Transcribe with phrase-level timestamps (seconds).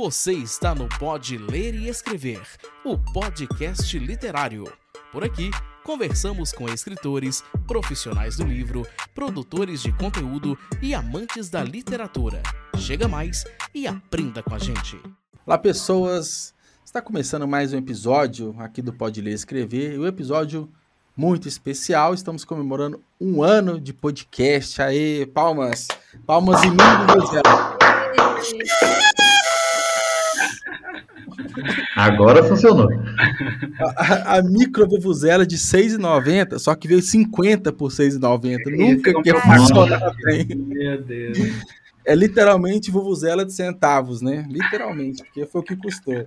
[0.00, 2.40] Você está no Pode Ler e Escrever,
[2.82, 4.64] o podcast literário.
[5.12, 5.50] Por aqui,
[5.84, 12.42] conversamos com escritores, profissionais do livro, produtores de conteúdo e amantes da literatura.
[12.78, 13.44] Chega mais
[13.74, 14.98] e aprenda com a gente.
[15.44, 16.54] Olá, pessoas!
[16.82, 19.98] Está começando mais um episódio aqui do Pode Ler e Escrever.
[19.98, 20.66] O um episódio
[21.14, 22.14] muito especial.
[22.14, 24.80] Estamos comemorando um ano de podcast.
[24.80, 25.88] Aê, palmas!
[26.26, 26.78] Palmas em mim,
[27.20, 27.42] José.
[31.96, 32.88] Agora funcionou.
[33.96, 38.58] A, a micro vuvuzela de 6,90, só que veio 50 por 6,90.
[38.76, 40.46] Nunca que funcionar bem.
[40.56, 41.38] Meu Deus.
[42.04, 44.46] É literalmente vuvuzela de centavos, né?
[44.48, 46.26] Literalmente, porque foi o que custou.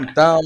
[0.00, 0.40] Então,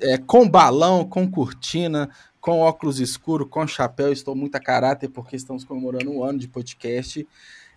[0.00, 2.08] é, com balão, com cortina,
[2.40, 6.48] com óculos escuros, com chapéu, estou muito a caráter porque estamos comemorando um ano de
[6.48, 7.26] podcast.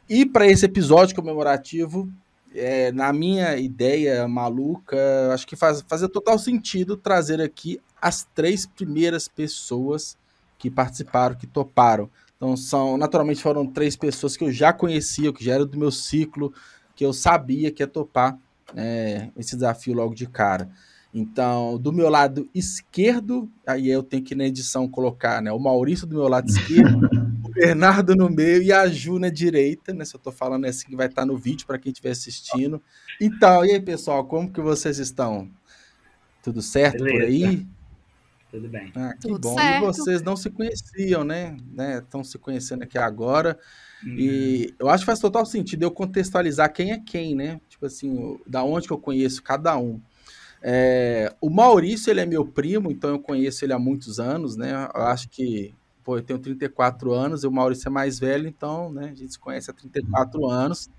[0.09, 2.11] E para esse episódio comemorativo,
[2.53, 4.97] é, na minha ideia maluca,
[5.33, 10.17] acho que faz, fazia total sentido trazer aqui as três primeiras pessoas
[10.57, 12.09] que participaram, que toparam.
[12.35, 15.91] Então, são, naturalmente, foram três pessoas que eu já conhecia, que já era do meu
[15.91, 16.53] ciclo,
[16.95, 18.37] que eu sabia que ia topar
[18.75, 20.69] é, esse desafio logo de cara.
[21.13, 25.51] Então, do meu lado esquerdo, aí eu tenho que na edição colocar, né?
[25.51, 27.09] O Maurício do meu lado esquerdo,
[27.53, 30.05] Bernardo no meio e a Ju na direita, né?
[30.05, 32.11] Se eu tô falando é assim que vai estar tá no vídeo para quem estiver
[32.11, 32.81] assistindo.
[33.19, 35.49] Então, e aí, pessoal, como que vocês estão?
[36.43, 37.19] Tudo certo Beleza.
[37.19, 37.67] por aí?
[38.51, 38.91] Tudo bem.
[38.95, 39.55] Ah, que Tudo bom.
[39.55, 39.83] Certo.
[39.83, 41.55] E vocês não se conheciam, né?
[41.99, 42.25] Estão né?
[42.25, 43.57] se conhecendo aqui agora.
[44.03, 44.15] Uhum.
[44.17, 47.61] E eu acho que faz total sentido eu contextualizar quem é quem, né?
[47.69, 50.01] Tipo assim, da onde que eu conheço cada um.
[50.61, 54.71] É, o Maurício, ele é meu primo, então eu conheço ele há muitos anos, né?
[54.93, 58.91] Eu acho que, pô, eu tenho 34 anos, e o Maurício é mais velho, então,
[58.91, 60.89] né, a gente se conhece há 34 anos.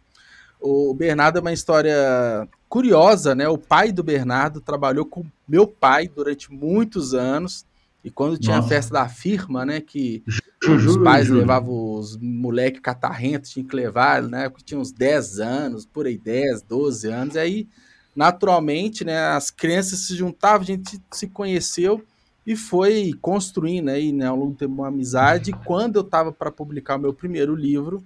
[0.60, 3.48] O Bernardo é uma história curiosa, né?
[3.48, 7.66] O pai do Bernardo trabalhou com meu pai durante muitos anos,
[8.04, 8.66] e quando tinha Nossa.
[8.66, 10.22] a festa da firma, né, que
[10.86, 15.86] os pais levavam os moleques catarrentos, tinha que levar, né, porque tinha uns 10 anos,
[15.86, 17.68] por aí, 10, 12 anos, e aí
[18.14, 22.04] naturalmente, né, as crianças se juntavam, a gente se conheceu
[22.46, 25.52] e foi construindo aí, né, ao longo do tempo uma amizade.
[25.64, 28.04] Quando eu estava para publicar o meu primeiro livro,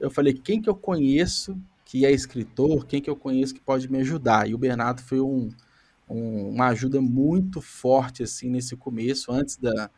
[0.00, 3.90] eu falei, quem que eu conheço que é escritor, quem que eu conheço que pode
[3.90, 4.48] me ajudar?
[4.48, 5.50] E o Bernardo foi um,
[6.08, 9.90] um, uma ajuda muito forte, assim, nesse começo, antes da...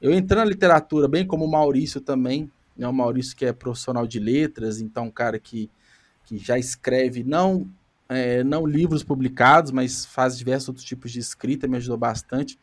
[0.00, 4.06] Eu entrando na literatura, bem como o Maurício também, né, o Maurício que é profissional
[4.06, 5.70] de letras, então um cara que,
[6.24, 7.68] que já escreve, não
[8.08, 12.58] é, não livros publicados, mas faz diversos outros tipos de escrita, me ajudou bastante.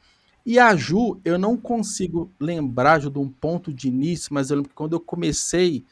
[0.45, 4.57] E a Ju, eu não consigo lembrar, Ju, de um ponto de início, mas eu
[4.57, 5.83] lembro que quando eu comecei,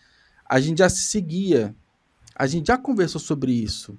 [0.45, 1.75] a gente já se seguia.
[2.35, 3.97] A gente já conversou sobre isso.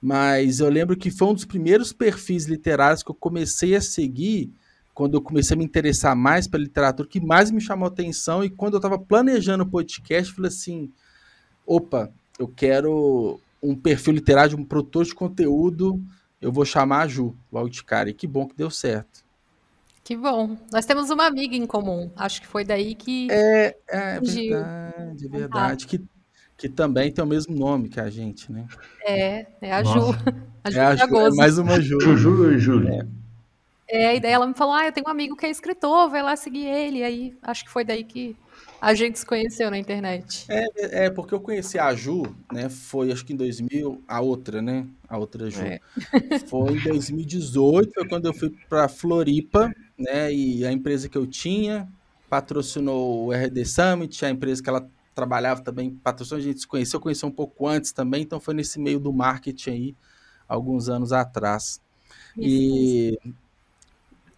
[0.00, 4.50] Mas eu lembro que foi um dos primeiros perfis literários que eu comecei a seguir
[4.94, 8.42] quando eu comecei a me interessar mais pela literatura, que mais me chamou atenção.
[8.42, 10.90] E quando eu estava planejando o podcast, eu falei assim:
[11.66, 16.02] opa, eu quero um perfil literário, um produtor de conteúdo,
[16.40, 18.08] eu vou chamar a Ju logo de cara.
[18.08, 19.22] E que bom que deu certo.
[20.02, 20.56] Que bom.
[20.72, 22.10] Nós temos uma amiga em comum.
[22.16, 23.28] Acho que foi daí que.
[23.30, 25.86] É, é verdade, verdade.
[25.86, 26.00] Que,
[26.56, 28.66] que também tem o mesmo nome que a gente, né?
[29.06, 29.90] É, é a Ju.
[30.62, 31.98] A Ju é, a Ju, é mais uma Ju.
[32.18, 33.08] Ju e Júlia.
[33.88, 34.08] É.
[34.08, 36.22] é, e daí ela me falou: Ah, eu tenho um amigo que é escritor, vai
[36.22, 37.02] lá seguir ele.
[37.02, 38.36] Aí acho que foi daí que
[38.80, 40.46] a gente se conheceu na internet.
[40.48, 42.22] É, é, porque eu conheci a Ju,
[42.52, 42.68] né?
[42.68, 44.86] Foi acho que em 2000, a outra, né?
[45.08, 45.62] A outra Ju.
[45.62, 45.80] É.
[46.46, 50.32] Foi em 2018, foi quando eu fui para Floripa, né?
[50.32, 51.88] E a empresa que eu tinha
[52.28, 57.00] patrocinou o RD Summit, a empresa que ela trabalhava também patrocinou, a gente se conheceu,
[57.00, 59.96] conheceu um pouco antes também, então foi nesse meio do marketing aí,
[60.48, 61.80] alguns anos atrás.
[62.36, 63.18] Isso, e.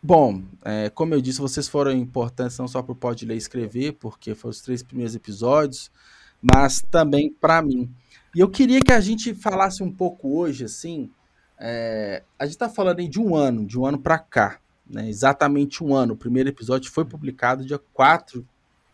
[0.03, 3.39] Bom, é, como eu disse, vocês foram importantes não só para o Pode Ler e
[3.39, 5.93] Escrever, porque foram os três primeiros episódios,
[6.41, 7.88] mas também para mim.
[8.35, 11.08] E eu queria que a gente falasse um pouco hoje, assim,
[11.56, 14.58] é, a gente está falando aí de um ano, de um ano para cá,
[14.88, 16.14] né, exatamente um ano.
[16.14, 18.46] O primeiro episódio foi publicado dia 4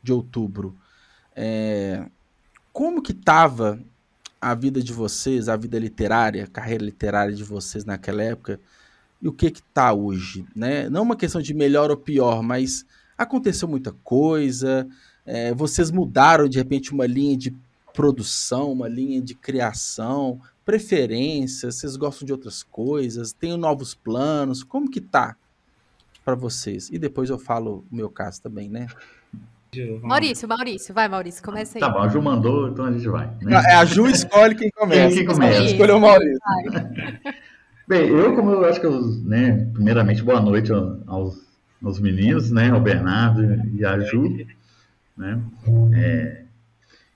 [0.02, 0.76] de outubro.
[1.35, 2.06] É,
[2.73, 3.81] como que estava
[4.40, 8.61] a vida de vocês, a vida literária, a carreira literária de vocês naquela época?
[9.20, 10.88] e o que está hoje, né?
[10.88, 12.87] Não uma questão de melhor ou pior, mas
[13.17, 14.88] aconteceu muita coisa,
[15.26, 17.55] é, vocês mudaram de repente uma linha de
[17.93, 24.90] produção, uma linha de criação, preferências, vocês gostam de outras coisas, têm novos planos, como
[24.90, 25.37] que tá
[26.28, 26.90] para vocês?
[26.90, 28.86] E depois eu falo o meu caso também, né?
[30.02, 31.80] Maurício, Maurício, vai, Maurício, começa aí.
[31.80, 33.30] Tá bom, a Ju mandou, então a gente vai.
[33.40, 33.62] né?
[33.66, 35.16] É a Ju escolhe quem começa.
[35.16, 35.62] Quem começa?
[35.64, 36.38] Escolheu o Maurício.
[37.88, 40.70] Bem, eu, como eu acho que eu, né, primeiramente, boa noite
[41.06, 41.38] aos,
[41.82, 43.42] aos meninos, né, ao Bernardo
[43.75, 44.46] e à Ju,
[45.16, 45.40] né,
[45.94, 46.42] é,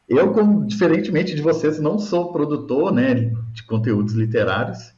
[0.08, 4.94] eu, como, diferentemente de vocês, não sou produtor, né, de conteúdos literários,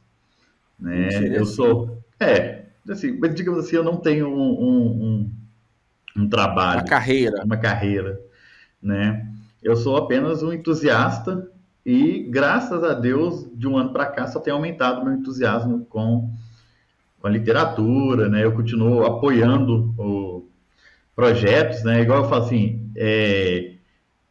[0.78, 5.30] né, eu sou, é, assim, mas digamos assim, eu não tenho um, um,
[6.16, 7.44] um, trabalho, A carreira.
[7.44, 8.20] uma carreira,
[8.82, 9.26] né?
[9.62, 11.50] Eu sou apenas um entusiasta
[11.84, 16.30] e, graças a Deus, de um ano para cá só tem aumentado meu entusiasmo com,
[17.20, 18.44] com a literatura, né?
[18.44, 20.48] Eu continuo apoiando o,
[21.14, 22.02] projetos, né?
[22.02, 23.74] Igual eu falo assim, é,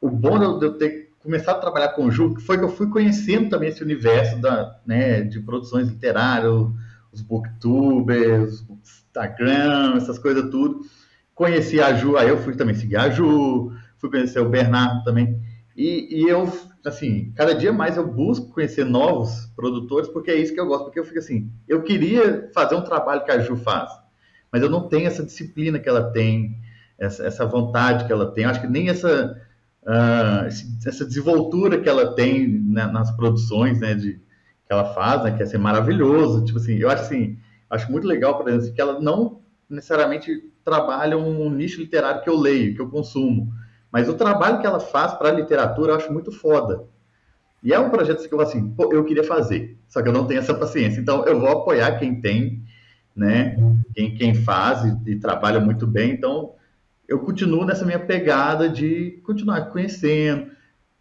[0.02, 2.64] o bom de eu- de eu ter começado a trabalhar com o Ju foi que
[2.66, 6.52] eu fui conhecendo também esse universo da, né, de produções literárias,
[7.14, 8.66] os booktubers,
[9.08, 10.82] Instagram, essas coisas tudo.
[11.36, 15.40] Conheci a Ju, aí eu fui também seguir a Ju, fui conhecer o Bernardo também.
[15.76, 16.52] E, e eu,
[16.86, 20.86] assim, cada dia mais eu busco conhecer novos produtores, porque é isso que eu gosto,
[20.86, 23.90] porque eu fico assim, eu queria fazer um trabalho que a Ju faz,
[24.52, 26.58] mas eu não tenho essa disciplina que ela tem,
[27.00, 29.36] essa, essa vontade que ela tem, eu acho que nem essa,
[30.48, 34.20] esse- essa desenvoltura que ela tem né, nas produções, né, de,
[34.66, 37.38] que ela faz, né, que é ser maravilhoso, tipo assim, eu acho assim,
[37.70, 42.38] acho muito legal, por exemplo, que ela não necessariamente trabalha um nicho literário que eu
[42.38, 43.52] leio, que eu consumo,
[43.92, 46.86] mas o trabalho que ela faz para a literatura eu acho muito foda.
[47.62, 50.26] E é um projeto que eu assim, pô, eu queria fazer, só que eu não
[50.26, 51.00] tenho essa paciência.
[51.00, 52.62] Então eu vou apoiar quem tem,
[53.16, 53.56] né?
[53.94, 56.12] Quem, quem faz e, e trabalha muito bem.
[56.12, 56.54] Então
[57.08, 60.52] eu continuo nessa minha pegada de continuar conhecendo.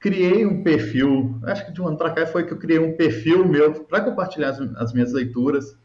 [0.03, 2.97] Criei um perfil, acho que de um ano para cá foi que eu criei um
[2.97, 5.79] perfil meu para compartilhar as, as minhas leituras,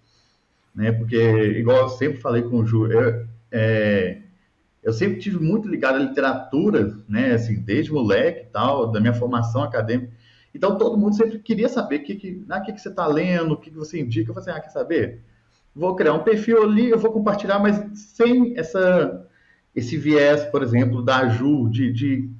[0.73, 0.91] né?
[0.91, 4.17] Porque, igual eu sempre falei com o Ju, eu, é,
[4.81, 7.33] eu sempre tive muito ligado à literatura, né?
[7.33, 10.11] Assim, desde moleque e tal, da minha formação acadêmica.
[10.51, 13.51] Então todo mundo sempre queria saber o que, que, ah, que, que você está lendo,
[13.51, 14.31] o que, que você indica.
[14.31, 15.21] Eu falei assim, ah, quer saber?
[15.75, 19.27] Vou criar um perfil ali, eu vou compartilhar, mas sem essa,
[19.75, 22.31] esse viés, por exemplo, da Ju, de, de,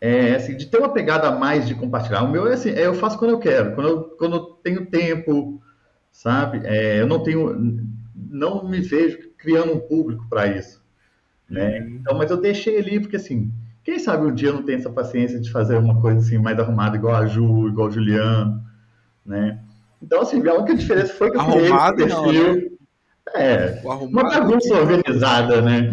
[0.00, 2.22] é, assim, de ter uma pegada a mais de compartilhar.
[2.22, 4.86] O meu é assim, é, eu faço quando eu quero, quando eu, quando eu tenho
[4.86, 5.60] tempo,
[6.10, 6.62] sabe?
[6.64, 10.82] É, eu não tenho, não me vejo criando um público para isso,
[11.48, 11.78] né?
[11.78, 13.52] Então, mas eu deixei ali porque assim,
[13.84, 16.58] quem sabe um dia eu não tenho essa paciência de fazer uma coisa assim mais
[16.58, 18.62] arrumada igual a Ju, igual o Juliano,
[19.24, 19.60] né?
[20.02, 22.78] Então, assim, a única diferença foi que eu criei esse Arrumado não, perfil.
[23.34, 24.30] É, uma arrumado.
[24.30, 25.90] bagunça organizada, né?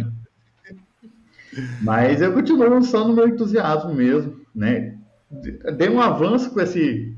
[1.81, 4.97] Mas eu continuo no meu entusiasmo mesmo, né?
[5.75, 7.15] Dei um avanço com esse,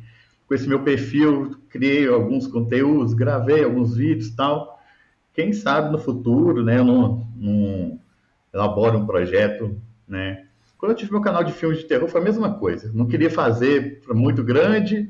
[0.48, 4.80] com esse meu perfil, criei alguns conteúdos, gravei alguns vídeos e tal.
[5.34, 6.80] Quem sabe no futuro, né?
[6.80, 8.00] Eu não, não
[8.54, 10.46] elaboro um projeto, né?
[10.78, 12.92] Quando eu tive meu canal de filmes de terror foi a mesma coisa.
[12.94, 15.10] Não queria fazer muito grande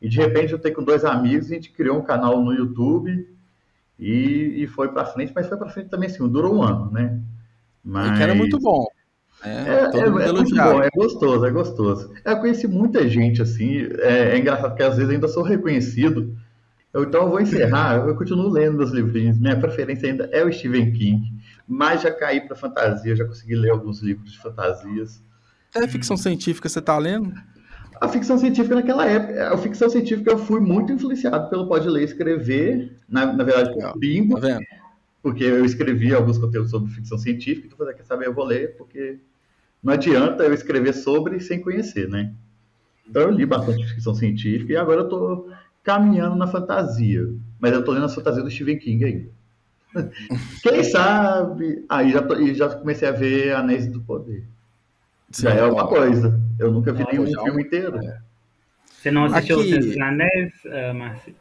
[0.00, 3.28] e de repente eu tenho com dois amigos, a gente criou um canal no YouTube
[3.98, 7.20] e, e foi para frente, mas foi para frente também assim, durou um ano, né?
[7.84, 8.86] E que era muito bom.
[9.44, 9.64] né?
[9.84, 12.12] É, Todo é, mundo é muito bom, é gostoso, é gostoso.
[12.24, 16.36] Eu conheci muita gente assim, é, é engraçado porque às vezes ainda sou reconhecido.
[16.92, 19.38] Eu, então eu vou encerrar, eu continuo lendo meus livrinhos.
[19.38, 21.32] Minha preferência ainda é o Stephen King,
[21.66, 25.22] mas já caí para fantasia, já consegui ler alguns livros de fantasias.
[25.74, 27.32] É ficção científica, você tá lendo?
[28.00, 32.02] A ficção científica naquela época, a ficção científica eu fui muito influenciado pelo Pode Ler
[32.02, 34.60] e Escrever, na, na verdade por Bimbo, Tá vendo?
[35.22, 38.76] Porque eu escrevi alguns conteúdos sobre ficção científica, então você quer saber, eu vou ler,
[38.76, 39.18] porque
[39.82, 42.32] não adianta eu escrever sobre sem conhecer, né?
[43.08, 45.48] Então eu li bastante ficção científica e agora eu tô
[45.82, 47.26] caminhando na fantasia,
[47.58, 49.30] mas eu tô lendo a fantasia do Stephen King ainda.
[50.62, 51.84] Quem sabe?
[51.88, 54.44] Aí já, tô- já comecei a ver Anéis do Poder.
[55.38, 56.38] Já é alguma coisa.
[56.58, 57.98] Eu nunca vi Não, nenhum já- filme inteiro.
[58.98, 60.94] Você não assistiu Aqui- ao Senhor dos Anéis, uh,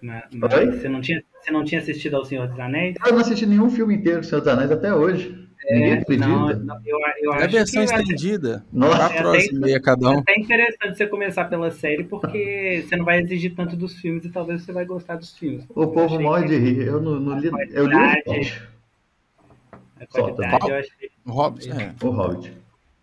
[0.03, 0.71] Ma- Oi?
[0.71, 2.95] Você não, tinha, você não tinha assistido ao Senhor dos Anéis?
[3.05, 5.47] Eu não assisti nenhum filme inteiro do Senhor dos Anéis até hoje.
[5.69, 6.27] Ninguém acredita.
[6.29, 8.63] Não, não, eu, eu É a versão ser- estendida.
[8.71, 10.19] Nossa, Quatro é horas até- e meia cada é um.
[10.19, 14.29] até interessante você começar pela série, porque você não vai exigir tanto dos filmes e
[14.29, 15.65] talvez você vai gostar dos filmes.
[15.69, 16.85] o povo morre de rir.
[16.87, 17.47] Eu não, não li.
[17.71, 18.61] Eu li o qualidade- Hobbit.
[19.99, 20.67] A qualidade Solta.
[20.69, 21.09] eu achei.
[21.25, 21.93] O Hobbit, é.
[22.01, 22.53] O Hobbit.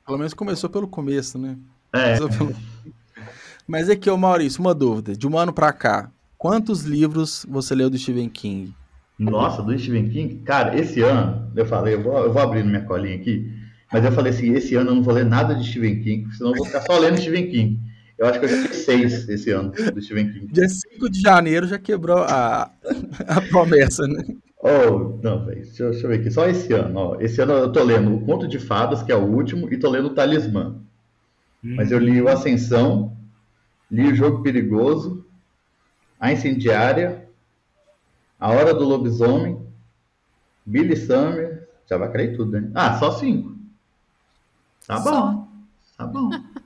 [0.07, 1.57] Pelo menos começou pelo começo, né?
[1.93, 2.17] É.
[2.19, 2.57] Começou pelo-
[3.67, 5.17] Mas aqui, ô Maurício, uma dúvida.
[5.17, 8.75] De um ano pra cá, quantos livros você leu do Stephen King?
[9.19, 10.37] Nossa, do Stephen King.
[10.45, 13.51] Cara, esse ano, eu falei, eu vou, eu vou abrir minha colinha aqui,
[13.93, 16.51] mas eu falei assim, esse ano eu não vou ler nada de Stephen King, senão
[16.51, 17.81] eu vou ficar só lendo Stephen King.
[18.19, 20.47] Eu acho que eu já fiz seis esse ano do Stephen King.
[20.53, 22.71] Dia 5 de janeiro já quebrou a,
[23.27, 24.23] a promessa, né?
[24.63, 25.63] Oh, não, velho.
[25.63, 26.31] Deixa, eu- deixa eu ver aqui.
[26.31, 27.21] Só esse ano, ó.
[27.21, 29.91] Esse ano eu tô lendo o Conto de Fadas, que é o último, e tô
[29.91, 30.77] lendo o Talismã.
[31.63, 33.17] Mas eu li o Ascensão,
[33.91, 35.25] li o Jogo Perigoso,
[36.19, 37.29] A Incendiária,
[38.39, 39.65] A Hora do Lobisomem,
[40.65, 41.69] Billy Summer.
[41.87, 42.71] Já vai cair tudo, né?
[42.75, 43.55] Ah, só cinco.
[44.87, 45.11] Tá bom.
[45.11, 45.49] Só.
[45.99, 46.31] Tá bom.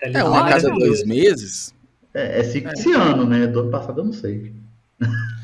[0.00, 1.74] É, uma a cada dois meses.
[2.14, 3.48] É, é cinco esse ano, né?
[3.48, 4.54] Do ano passado eu não sei.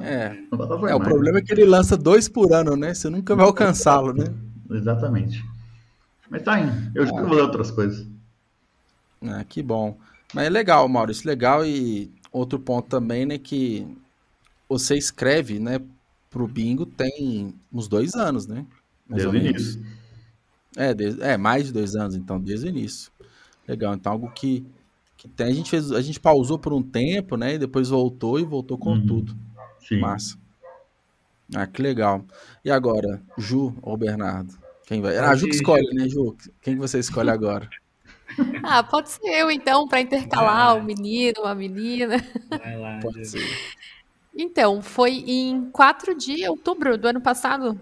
[0.00, 0.36] É.
[0.88, 2.94] É, o problema é que ele lança dois por ano, né?
[2.94, 4.32] Você nunca vai alcançá-lo, né?
[4.70, 5.44] Exatamente.
[6.30, 6.92] Mas tá indo.
[6.94, 8.06] Eu juro que eu vou ler outras coisas.
[9.22, 9.98] Ah, que bom.
[10.34, 11.64] Mas é legal, Maurício, legal.
[11.66, 13.86] E outro ponto também, né, que
[14.68, 15.78] você escreve, né,
[16.30, 18.64] pro bingo tem uns dois anos, né?
[19.08, 19.74] Mais Desde ou o menos.
[19.74, 19.86] início.
[20.76, 23.12] É, desde- é, mais de dois anos, então, desde o início.
[23.68, 24.64] Legal, então algo que,
[25.16, 25.48] que tem.
[25.48, 27.54] A gente fez, a gente pausou por um tempo, né?
[27.54, 29.06] E depois voltou e voltou com Uhum.
[29.06, 29.36] tudo.
[29.86, 29.98] Sim.
[30.00, 30.36] Massa.
[31.54, 32.24] Ah, que legal.
[32.64, 34.54] E agora, Ju ou Bernardo?
[34.86, 35.16] Quem vai?
[35.18, 36.34] Ah, a Ju que escolhe, né, Ju?
[36.62, 37.68] Quem que você escolhe agora?
[38.64, 42.16] Ah, pode ser eu então, para intercalar um menino, uma menina.
[42.48, 42.98] Vai lá.
[43.00, 43.42] Pode ser.
[44.34, 47.78] Então, foi em 4 de outubro do ano passado,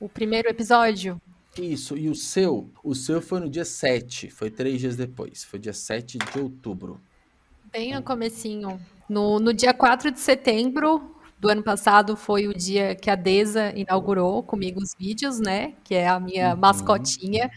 [0.00, 1.20] o primeiro episódio.
[1.58, 2.70] Isso, e o seu?
[2.82, 5.44] O seu foi no dia 7, foi três dias depois.
[5.44, 7.00] Foi dia 7 de outubro.
[7.72, 8.80] Bem no comecinho.
[9.08, 13.72] No, no dia 4 de setembro do ano passado foi o dia que a Deza
[13.76, 15.74] inaugurou comigo os vídeos, né?
[15.84, 16.60] Que é a minha Uhum.
[16.60, 17.50] mascotinha.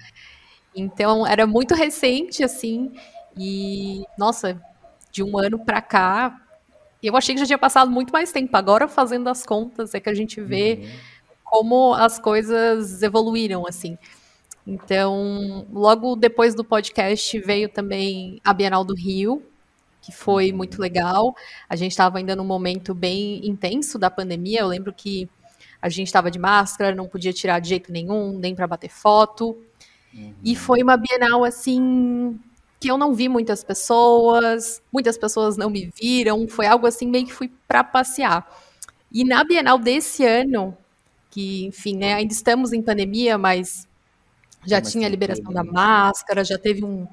[0.76, 2.92] Então, era muito recente, assim.
[3.38, 4.60] E, nossa,
[5.12, 6.40] de um ano pra cá,
[7.02, 8.56] eu achei que já tinha passado muito mais tempo.
[8.58, 10.90] Agora, fazendo as contas, é que a gente vê Uhum.
[11.46, 13.98] como as coisas evoluíram, assim.
[14.66, 19.44] Então, logo depois do podcast veio também a Bienal do Rio,
[20.02, 21.36] que foi muito legal.
[21.70, 24.62] A gente estava ainda num momento bem intenso da pandemia.
[24.62, 25.30] Eu lembro que
[25.82, 29.58] a gente estava de máscara, não podia tirar de jeito nenhum, nem para bater foto.
[30.44, 32.40] E foi uma Bienal assim
[32.80, 36.48] que eu não vi muitas pessoas, muitas pessoas não me viram.
[36.48, 38.46] Foi algo assim meio que fui para passear.
[39.12, 40.78] E na Bienal desse ano,
[41.32, 43.88] que enfim, né, ainda estamos em pandemia, mas
[44.66, 47.08] já mais tinha a liberação da tranquilo, máscara, já teve um,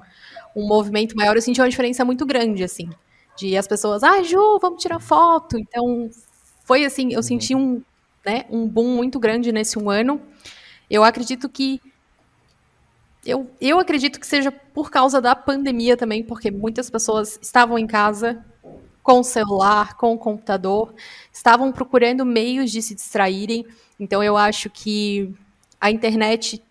[0.55, 1.35] um movimento maior.
[1.35, 2.89] Eu senti uma diferença muito grande, assim,
[3.37, 5.57] de as pessoas, ah, Ju, vamos tirar foto.
[5.57, 6.09] Então,
[6.65, 7.81] foi assim, eu senti um,
[8.25, 10.21] né, um boom muito grande nesse um ano.
[10.89, 11.81] Eu acredito que
[13.25, 17.85] eu, eu acredito que seja por causa da pandemia também, porque muitas pessoas estavam em
[17.85, 18.43] casa
[19.03, 20.93] com o celular, com o computador,
[21.31, 23.65] estavam procurando meios de se distraírem.
[23.99, 25.33] Então eu acho que
[25.79, 26.61] a internet,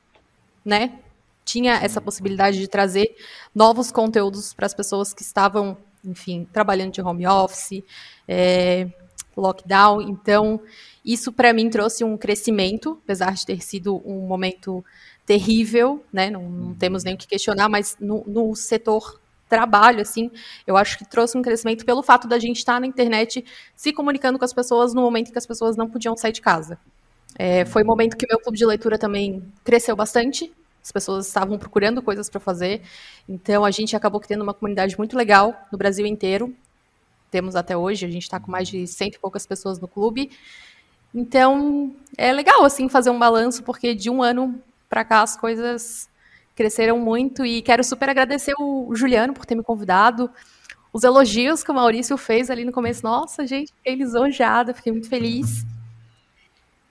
[0.65, 0.99] né,
[1.45, 3.17] tinha essa possibilidade de trazer
[3.55, 7.83] novos conteúdos para as pessoas que estavam, enfim, trabalhando de home office,
[8.29, 8.89] é,
[9.37, 10.01] lockdown.
[10.03, 10.61] Então
[11.05, 14.85] isso para mim trouxe um crescimento, apesar de ter sido um momento
[15.31, 16.29] terrível, né?
[16.29, 20.29] Não, não temos nem o que questionar, mas no, no setor trabalho, assim,
[20.67, 23.45] eu acho que trouxe um crescimento pelo fato da gente estar na internet
[23.77, 26.41] se comunicando com as pessoas no momento em que as pessoas não podiam sair de
[26.41, 26.77] casa.
[27.39, 30.53] É, foi um momento que meu clube de leitura também cresceu bastante.
[30.83, 32.83] As pessoas estavam procurando coisas para fazer.
[33.29, 36.53] Então a gente acabou tendo uma comunidade muito legal no Brasil inteiro.
[37.31, 40.29] Temos até hoje, a gente está com mais de cento e poucas pessoas no clube.
[41.15, 44.61] Então é legal assim fazer um balanço, porque de um ano
[44.91, 46.11] para cá as coisas
[46.55, 50.29] cresceram muito e quero super agradecer o Juliano por ter me convidado.
[50.93, 55.09] Os elogios que o Maurício fez ali no começo, nossa, gente, fiquei lisonjeada, fiquei muito
[55.09, 55.65] feliz.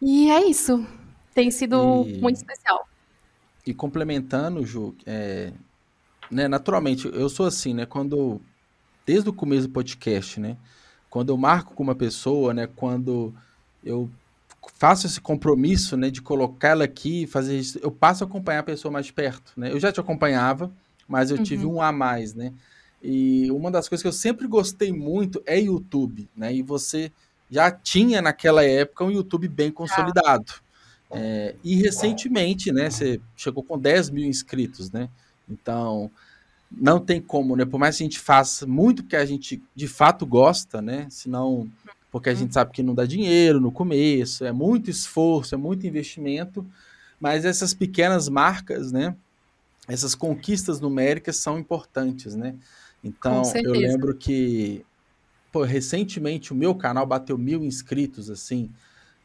[0.01, 0.87] E é isso.
[1.35, 2.87] Tem sido E- muito especial.
[3.67, 5.51] E complementando, Ju, é,
[6.31, 7.85] né, naturalmente, eu sou assim, né?
[7.85, 8.41] Quando.
[9.05, 10.55] Desde o começo do podcast, né?
[11.09, 12.67] Quando eu marco com uma pessoa, né?
[12.67, 13.33] Quando
[13.83, 14.09] eu
[14.75, 16.09] faço esse compromisso, né?
[16.09, 19.71] De colocá-la aqui, fazer isso, eu passo a acompanhar a pessoa mais de perto, né?
[19.71, 20.71] Eu já te acompanhava,
[21.07, 22.53] mas eu tive um a mais, né?
[23.01, 26.53] E uma das coisas que eu sempre gostei muito é YouTube, né?
[26.53, 27.11] E você
[27.49, 30.53] já tinha naquela época um YouTube bem consolidado.
[31.11, 35.09] É, e recentemente, né, você chegou com 10 mil inscritos, né?
[35.49, 36.11] Então,
[36.71, 37.65] não tem como, né?
[37.65, 41.07] Por mais que a gente faça muito porque a gente de fato gosta, né?
[41.09, 41.67] Senão,
[42.11, 45.85] porque a gente sabe que não dá dinheiro no começo, é muito esforço, é muito
[45.85, 46.65] investimento,
[47.19, 49.15] mas essas pequenas marcas, né?
[49.87, 52.55] Essas conquistas numéricas são importantes, né?
[53.03, 54.85] Então, eu lembro que,
[55.51, 58.69] pô, recentemente o meu canal bateu mil inscritos, assim,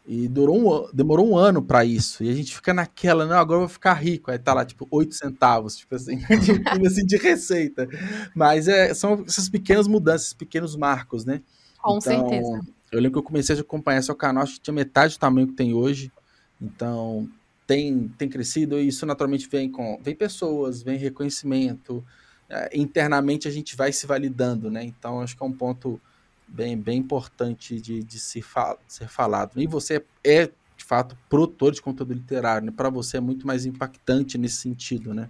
[0.07, 2.23] e durou um, demorou um ano pra isso.
[2.23, 4.31] E a gente fica naquela, não, agora eu vou ficar rico.
[4.31, 6.17] Aí tá lá, tipo, 8 centavos, tipo assim,
[6.79, 7.89] de, assim, de receita.
[8.35, 11.41] Mas é, são essas pequenas mudanças, esses pequenos marcos, né?
[11.85, 12.61] Com Então, certeza.
[12.91, 15.47] eu lembro que eu comecei a acompanhar seu canal, acho que tinha metade do tamanho
[15.49, 16.11] que tem hoje.
[16.59, 17.29] Então,
[17.67, 22.03] tem, tem crescido e isso naturalmente vem com vem pessoas, vem reconhecimento.
[22.49, 24.83] É, internamente a gente vai se validando, né?
[24.83, 26.01] Então, acho que é um ponto
[26.49, 29.61] bem, bem importante de, de se fal ser falado.
[29.61, 32.73] E você é, de fato, produtor de conteúdo literário, né?
[32.75, 35.29] Para você é muito mais impactante nesse sentido, né?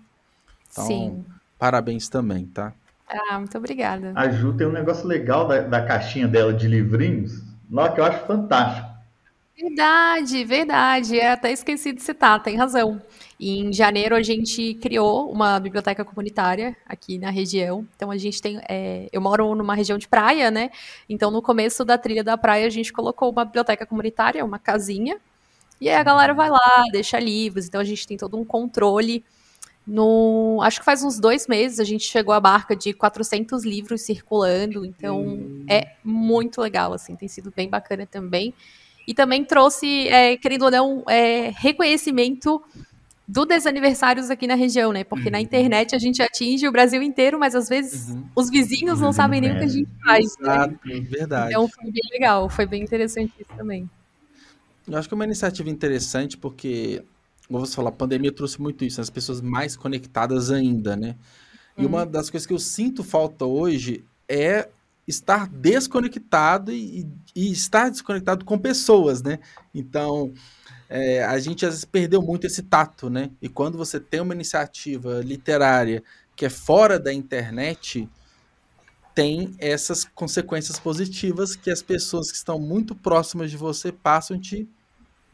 [0.71, 1.25] Então, Sim.
[1.59, 2.73] parabéns também, tá?
[3.07, 4.13] Ah, muito obrigada.
[4.15, 8.05] A Ju tem um negócio legal da, da caixinha dela de livrinhos, lá que eu
[8.05, 8.95] acho fantástico.
[9.57, 11.19] Verdade, verdade.
[11.19, 13.01] É, até esqueci de citar, tem razão.
[13.39, 17.87] em janeiro a gente criou uma biblioteca comunitária aqui na região.
[17.95, 18.61] Então a gente tem.
[18.69, 20.71] É, eu moro numa região de praia, né?
[21.09, 25.19] Então no começo da trilha da praia a gente colocou uma biblioteca comunitária, uma casinha.
[25.81, 27.67] E aí a galera vai lá, deixa livros.
[27.67, 29.25] Então a gente tem todo um controle
[29.87, 34.03] no, acho que faz uns dois meses a gente chegou à marca de 400 livros
[34.03, 35.65] circulando, então hum.
[35.69, 38.55] é muito legal, assim, tem sido bem bacana também.
[39.07, 42.63] E também trouxe, é, querendo ou não, é, reconhecimento
[43.27, 45.05] do desaniversários aqui na região, né?
[45.05, 45.33] Porque uhum.
[45.33, 48.25] na internet a gente atinge o Brasil inteiro, mas às vezes uhum.
[48.35, 50.37] os vizinhos não sabem nem o que a gente faz.
[50.39, 50.53] Né?
[50.55, 51.01] Exato, né?
[51.01, 51.51] verdade.
[51.51, 53.89] Então foi bem legal, foi bem interessante isso também.
[54.87, 57.03] Eu acho que é uma iniciativa interessante porque
[57.49, 61.17] como você falou, a pandemia trouxe muito isso, as pessoas mais conectadas ainda, né?
[61.77, 61.89] E uhum.
[61.89, 64.69] uma das coisas que eu sinto falta hoje é
[65.07, 69.39] estar desconectado e, e estar desconectado com pessoas, né?
[69.75, 70.33] Então,
[70.89, 73.31] é, a gente às vezes perdeu muito esse tato, né?
[73.43, 76.03] E quando você tem uma iniciativa literária
[76.35, 78.09] que é fora da internet,
[79.15, 84.41] tem essas consequências positivas que as pessoas que estão muito próximas de você passam a
[84.41, 84.69] te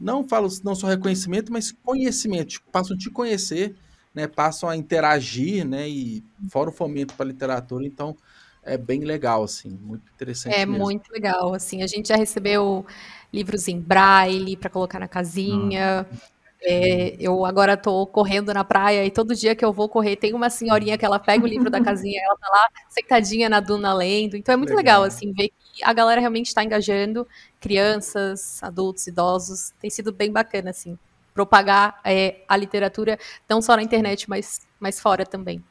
[0.01, 3.75] não falo não só reconhecimento, mas conhecimento, passam a te conhecer,
[4.13, 8.15] né, passam a interagir, né, e fora o fomento para a literatura, então
[8.63, 10.83] é bem legal, assim, muito interessante É mesmo.
[10.83, 12.85] muito legal, assim, a gente já recebeu
[13.33, 16.15] livros em braille para colocar na casinha, ah.
[16.63, 20.33] É, eu agora estou correndo na praia e todo dia que eu vou correr tem
[20.33, 23.93] uma senhorinha que ela pega o livro da casinha, ela tá lá sentadinha na duna
[23.93, 24.35] lendo.
[24.35, 27.27] Então é muito legal, legal assim ver que a galera realmente está engajando,
[27.59, 29.71] crianças, adultos, idosos.
[29.79, 30.97] Tem sido bem bacana assim
[31.33, 33.17] propagar é, a literatura
[33.49, 35.63] não só na internet, mas, mas fora também.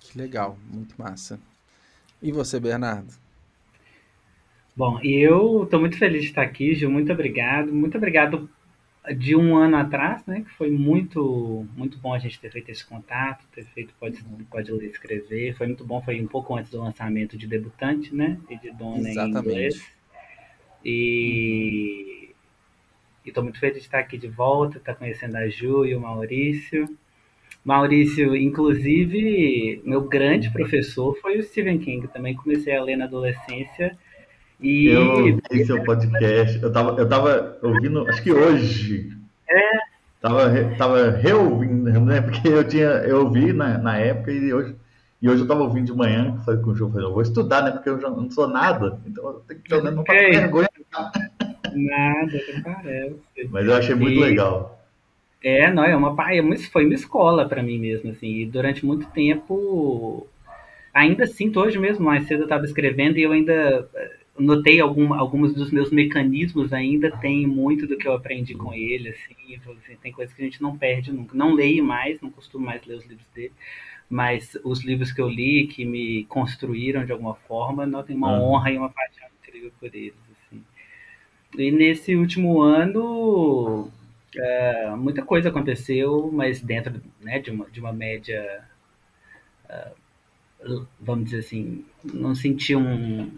[0.00, 1.38] Que legal, muito massa.
[2.22, 3.14] E você, Bernardo?
[4.76, 6.90] Bom, eu estou muito feliz de estar aqui, Gil.
[6.90, 7.72] Muito obrigado.
[7.72, 8.48] Muito obrigado
[9.16, 12.84] de um ano atrás, né, que foi muito muito bom a gente ter feito esse
[12.84, 16.80] contato, ter feito pode pode ler escrever, foi muito bom, foi um pouco antes do
[16.80, 19.36] lançamento de debutante, né, e de dona Exatamente.
[19.36, 20.00] em inglês.
[20.84, 22.30] E
[23.24, 26.00] estou muito feliz de estar aqui de volta, estar tá conhecendo a Ju e o
[26.00, 26.86] Maurício.
[27.64, 32.08] Maurício, inclusive, meu grande professor foi o Stephen King.
[32.08, 33.96] Também comecei a ler na adolescência
[34.60, 34.88] e...
[34.88, 36.62] Eu ouvi seu podcast.
[36.62, 39.10] Eu tava, eu tava ouvindo, acho que hoje.
[39.48, 39.90] É.
[40.20, 42.20] Tava, tava reouvindo, né?
[42.20, 44.76] Porque eu tinha, eu ouvi na, na época e hoje,
[45.22, 47.62] e hoje eu tava ouvindo de manhã, falei com o João, falei, eu vou estudar,
[47.62, 47.70] né?
[47.70, 48.98] Porque eu já não sou nada.
[49.06, 50.68] Então eu tenho que pelo menos não passar vergonha.
[51.72, 53.16] Nada, não parece.
[53.50, 54.20] Mas eu achei muito e...
[54.20, 54.78] legal.
[55.42, 59.06] É, não, é uma, é foi uma escola para mim mesmo, assim, e durante muito
[59.06, 60.26] tempo,
[60.92, 63.88] ainda sinto hoje mesmo, mais cedo eu estava escrevendo e eu ainda
[64.40, 69.10] notei algum, alguns dos meus mecanismos ainda tem muito do que eu aprendi com ele,
[69.10, 71.36] assim, tem coisas que a gente não perde nunca.
[71.36, 73.52] Não leio mais, não costumo mais ler os livros dele,
[74.08, 78.32] mas os livros que eu li, que me construíram de alguma forma, não tem uma
[78.40, 80.62] honra e uma paixão incrível por eles, assim.
[81.56, 83.90] E nesse último ano,
[84.36, 88.64] é, muita coisa aconteceu, mas dentro né, de, uma, de uma média,
[89.68, 93.30] uh, vamos dizer assim, não senti um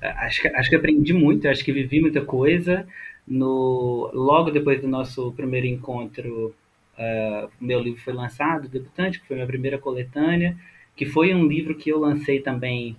[0.00, 2.86] acho que, acho que aprendi muito, acho que vivi muita coisa.
[3.26, 6.54] No, logo depois do nosso primeiro encontro,
[6.96, 10.56] uh, meu livro foi lançado, Debutante, que foi minha primeira coletânea,
[10.94, 12.96] que foi um livro que eu lancei também,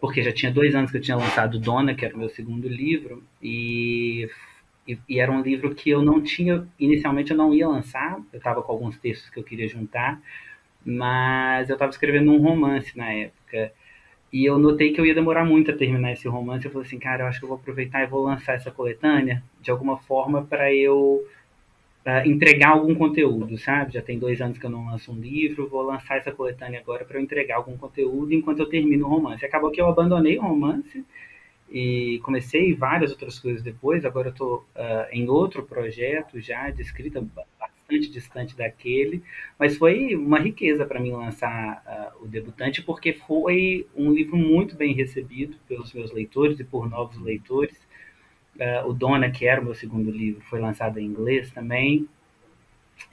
[0.00, 2.68] porque já tinha dois anos que eu tinha lançado Dona, que era o meu segundo
[2.68, 4.28] livro, e,
[4.86, 8.38] e, e era um livro que eu não tinha, inicialmente eu não ia lançar, eu
[8.38, 10.20] estava com alguns textos que eu queria juntar,
[10.84, 13.72] mas eu estava escrevendo um romance na época.
[14.32, 16.64] E eu notei que eu ia demorar muito a terminar esse romance.
[16.64, 19.42] Eu falei assim, cara, eu acho que eu vou aproveitar e vou lançar essa coletânea
[19.60, 21.26] de alguma forma para eu
[22.24, 23.92] entregar algum conteúdo, sabe?
[23.92, 27.04] Já tem dois anos que eu não lanço um livro, vou lançar essa coletânea agora
[27.04, 29.44] para eu entregar algum conteúdo enquanto eu termino o romance.
[29.44, 31.04] Acabou que eu abandonei o romance
[31.70, 34.04] e comecei várias outras coisas depois.
[34.04, 37.24] Agora eu estou uh, em outro projeto já de escrita
[38.00, 39.22] bastante distante daquele,
[39.58, 44.74] mas foi uma riqueza para mim lançar uh, o Debutante, porque foi um livro muito
[44.74, 47.76] bem recebido pelos meus leitores e por novos leitores.
[48.56, 52.08] Uh, o Dona, que era o meu segundo livro, foi lançado em inglês também.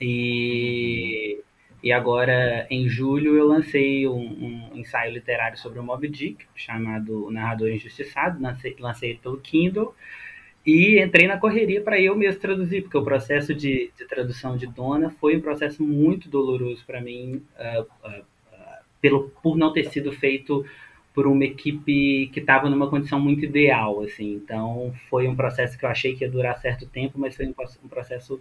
[0.00, 1.40] E,
[1.82, 7.26] e agora, em julho, eu lancei um, um ensaio literário sobre o Moby Dick, chamado
[7.26, 8.42] O Narrador Injustiçado.
[8.42, 9.94] Lancei, lancei pelo Kindle.
[10.64, 14.66] E entrei na correria para eu mesmo traduzir, porque o processo de, de, tradução de
[14.66, 18.24] Dona foi um processo muito doloroso para mim, uh, uh,
[19.00, 20.64] pelo, por não ter sido feito
[21.14, 24.34] por uma equipe que estava numa condição muito ideal, assim.
[24.34, 27.88] Então, foi um processo que eu achei que ia durar certo tempo, mas foi um
[27.88, 28.40] processo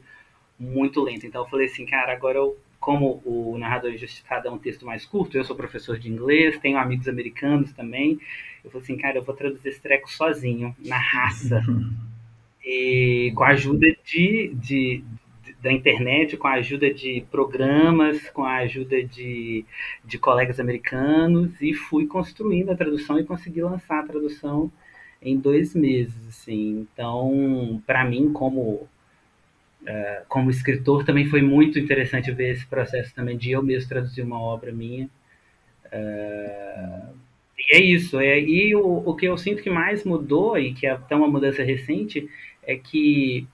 [0.60, 1.26] muito lento.
[1.26, 5.06] Então, eu falei assim, cara, agora eu, como o narrador injustiçado é um texto mais
[5.06, 8.20] curto, eu sou professor de inglês, tenho amigos americanos também,
[8.68, 11.64] eu falei assim, cara, eu vou traduzir esse treco sozinho, na raça.
[12.64, 15.04] e com a ajuda de, de,
[15.62, 19.66] da internet, com a ajuda de programas, com a ajuda de,
[20.04, 24.72] de colegas americanos, e fui construindo a tradução e consegui lançar a tradução
[25.22, 26.28] em dois meses.
[26.28, 26.88] Assim.
[26.94, 28.88] Então, para mim, como
[29.80, 34.22] Uh, como escritor também foi muito interessante ver esse processo também de eu mesmo traduzir
[34.22, 35.10] uma obra minha
[35.86, 37.16] uh,
[37.58, 40.86] e é isso é, e o, o que eu sinto que mais mudou e que
[40.86, 42.30] é até uma mudança recente
[42.64, 43.48] é que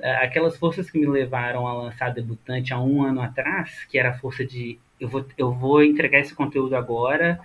[0.00, 4.10] é, aquelas forças que me levaram a lançar debutante há um ano atrás, que era
[4.10, 7.40] a força de eu vou, eu vou entregar esse conteúdo agora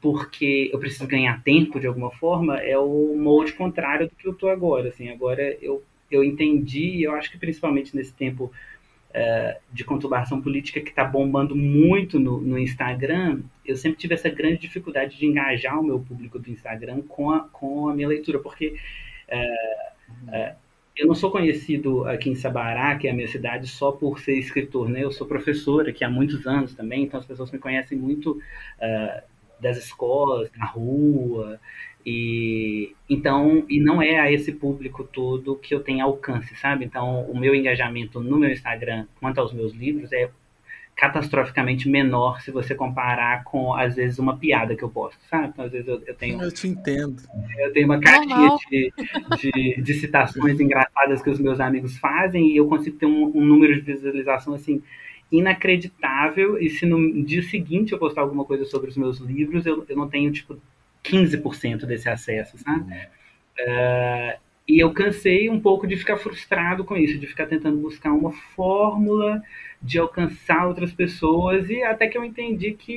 [0.00, 4.34] porque eu preciso ganhar tempo de alguma forma, é o molde contrário do que eu
[4.34, 4.88] tô agora.
[4.88, 8.50] Assim, agora eu, eu entendi, e eu acho que principalmente nesse tempo
[9.14, 14.28] uh, de conturbação política que está bombando muito no, no Instagram, eu sempre tive essa
[14.28, 18.38] grande dificuldade de engajar o meu público do Instagram com a, com a minha leitura,
[18.38, 18.76] porque
[19.28, 20.56] uh, uh,
[20.96, 24.38] eu não sou conhecido aqui em Sabará, que é a minha cidade, só por ser
[24.38, 25.02] escritor, né?
[25.02, 28.38] Eu sou professor aqui há muitos anos também, então as pessoas me conhecem muito
[29.62, 31.58] das escolas, na rua,
[32.04, 36.84] e então e não é a esse público todo que eu tenho alcance, sabe?
[36.84, 40.30] Então o meu engajamento no meu Instagram quanto aos meus livros é
[40.94, 45.48] catastroficamente menor se você comparar com, às vezes, uma piada que eu posto, sabe?
[45.48, 46.40] Então, às vezes eu, eu tenho.
[46.40, 47.22] Eu te entendo.
[47.58, 48.92] Eu tenho uma caixinha de,
[49.40, 53.44] de, de, citações engraçadas que os meus amigos fazem e eu consigo ter um, um
[53.44, 54.82] número de visualização assim
[55.30, 56.58] inacreditável.
[56.60, 59.96] E se no dia seguinte eu postar alguma coisa sobre os meus livros, eu, eu
[59.96, 60.58] não tenho, tipo,
[61.04, 62.92] 15% desse acesso, sabe?
[63.58, 68.12] Uh, e eu cansei um pouco de ficar frustrado com isso, de ficar tentando buscar
[68.12, 69.42] uma fórmula
[69.82, 72.92] de alcançar outras pessoas e até que eu entendi que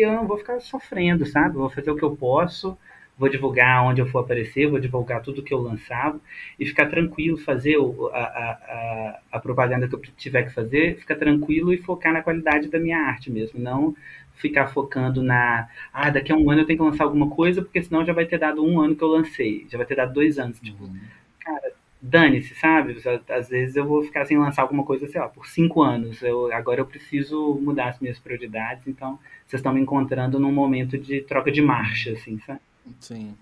[0.00, 1.56] eu não vou ficar sofrendo, sabe?
[1.56, 2.76] Vou fazer o que eu posso,
[3.18, 6.20] vou divulgar onde eu for aparecer, vou divulgar tudo que eu lançava
[6.60, 7.76] e ficar tranquilo, fazer
[8.12, 12.68] a, a, a, propaganda que eu tiver que fazer, ficar tranquilo e focar na qualidade
[12.68, 13.96] da minha arte mesmo, não
[14.36, 17.82] ficar focando na, ah, daqui a um ano eu tenho que lançar alguma coisa, porque
[17.82, 20.38] senão já vai ter dado um ano que eu lancei, já vai ter dado dois
[20.38, 20.98] anos, tipo, uhum.
[21.40, 22.96] cara, dane-se, sabe?
[23.28, 26.22] Às vezes eu vou ficar sem lançar alguma coisa, sei lá, por cinco anos.
[26.22, 30.98] Eu, agora eu preciso mudar as minhas prioridades, então vocês estão me encontrando num momento
[30.98, 32.60] de troca de marcha, assim, sabe?
[33.00, 33.34] Sim.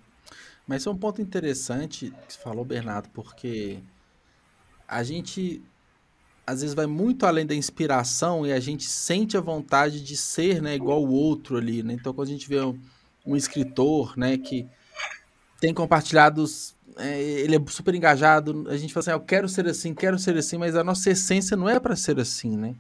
[0.67, 3.79] Mas é um ponto interessante que você falou, Bernardo, porque
[4.89, 5.63] a gente
[6.47, 10.61] às vezes vai muito além da inspiração e a gente sente a vontade de ser,
[10.61, 11.95] né, igual o outro ali, né?
[11.95, 12.79] Então quando a gente vê um,
[13.27, 14.67] um escritor, né, que
[15.61, 16.45] tem compartilhado
[16.97, 18.67] é, ele é super engajado.
[18.69, 21.11] A gente fala assim, ah, eu quero ser assim, quero ser assim, mas a nossa
[21.11, 22.75] essência não é para ser assim, né?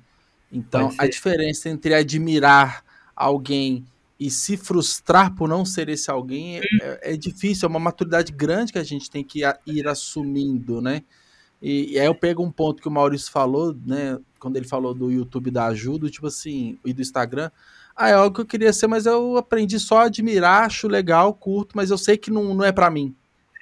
[0.52, 2.84] Então, a diferença entre admirar
[3.16, 3.84] alguém
[4.18, 8.30] e se frustrar por não ser esse alguém é, é, é, difícil, é uma maturidade
[8.32, 11.02] grande que a gente tem que ir assumindo, né?
[11.60, 14.18] E, e, aí eu pego um ponto que o Maurício falou, né?
[14.38, 17.50] Quando ele falou do YouTube da ajuda, tipo assim, e do Instagram.
[17.96, 21.32] Ah, é algo que eu queria ser, mas eu aprendi só a admirar, acho legal,
[21.32, 23.14] curto, mas eu sei que não, não é para mim.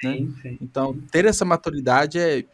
[0.02, 0.16] Né?
[0.16, 0.58] Sim, sim.
[0.60, 2.44] Então, ter essa maturidade é,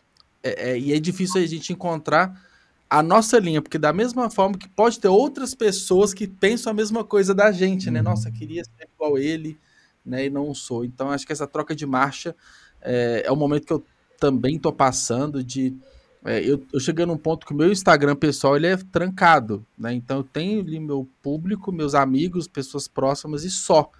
[0.42, 2.46] é, é, e é difícil a gente encontrar
[2.90, 6.74] a nossa linha, porque da mesma forma que pode ter outras pessoas que pensam a
[6.74, 8.00] mesma coisa da gente, né?
[8.00, 9.58] Nossa, queria ser igual ele,
[10.04, 10.26] né?
[10.26, 10.84] E não sou.
[10.84, 12.34] Então, acho que essa troca de marcha
[12.80, 13.84] é, é o momento que eu
[14.18, 15.76] também estou passando de
[16.24, 19.92] é, eu, eu cheguei num ponto que o meu Instagram pessoal ele é trancado, né?
[19.92, 23.90] Então eu tenho ali meu público, meus amigos, pessoas próximas e só.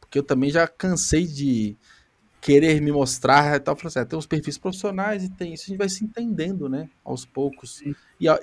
[0.00, 1.76] Porque eu também já cansei de
[2.40, 3.74] querer me mostrar e tal.
[3.74, 6.68] Falei assim, ah, tem os perfis profissionais e tem isso, a gente vai se entendendo,
[6.68, 6.88] né?
[7.04, 7.82] Aos poucos.
[7.82, 7.94] E,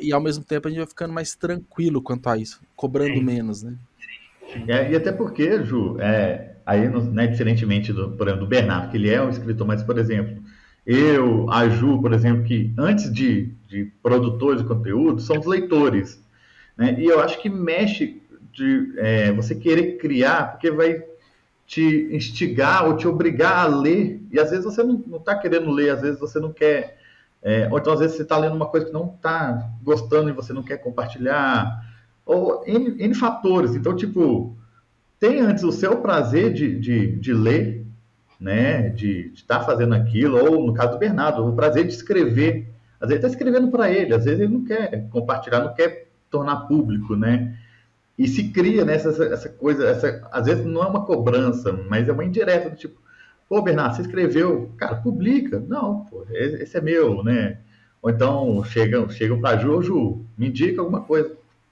[0.02, 3.24] e, ao mesmo tempo a gente vai ficando mais tranquilo quanto a isso, cobrando Sim.
[3.24, 3.76] menos, né?
[4.68, 8.98] É, e até porque, Ju, é, aí, né, diferentemente do, por exemplo, do Bernardo, que
[8.98, 10.44] ele é um escritor, mas, por exemplo,
[10.92, 16.22] eu, a Ju, por exemplo, que antes de, de produtores de conteúdo, somos leitores.
[16.78, 16.96] Né?
[17.00, 21.04] E eu acho que mexe de é, você querer criar, porque vai
[21.66, 25.92] te instigar ou te obrigar a ler, e às vezes você não está querendo ler,
[25.92, 26.98] às vezes você não quer,
[27.42, 30.34] é, ou então às vezes você está lendo uma coisa que não está gostando e
[30.34, 31.82] você não quer compartilhar,
[32.26, 33.74] ou N, N fatores.
[33.74, 34.58] Então, tipo,
[35.20, 37.81] tem antes o seu prazer de, de, de ler,
[38.42, 42.68] né, de estar tá fazendo aquilo, ou no caso do Bernardo, o prazer de escrever.
[43.00, 46.68] Às vezes está escrevendo para ele, às vezes ele não quer compartilhar, não quer tornar
[46.68, 47.56] público, né?
[48.18, 52.12] E se cria né, essa, coisa, essa, às vezes não é uma cobrança, mas é
[52.12, 53.00] uma indireta do tipo,
[53.48, 55.60] pô, Bernardo, você escreveu, cara, publica.
[55.68, 57.60] Não, pô, esse é meu, né?
[58.02, 61.32] Ou então chegam, chegam para Ju, Ju, me indica alguma coisa.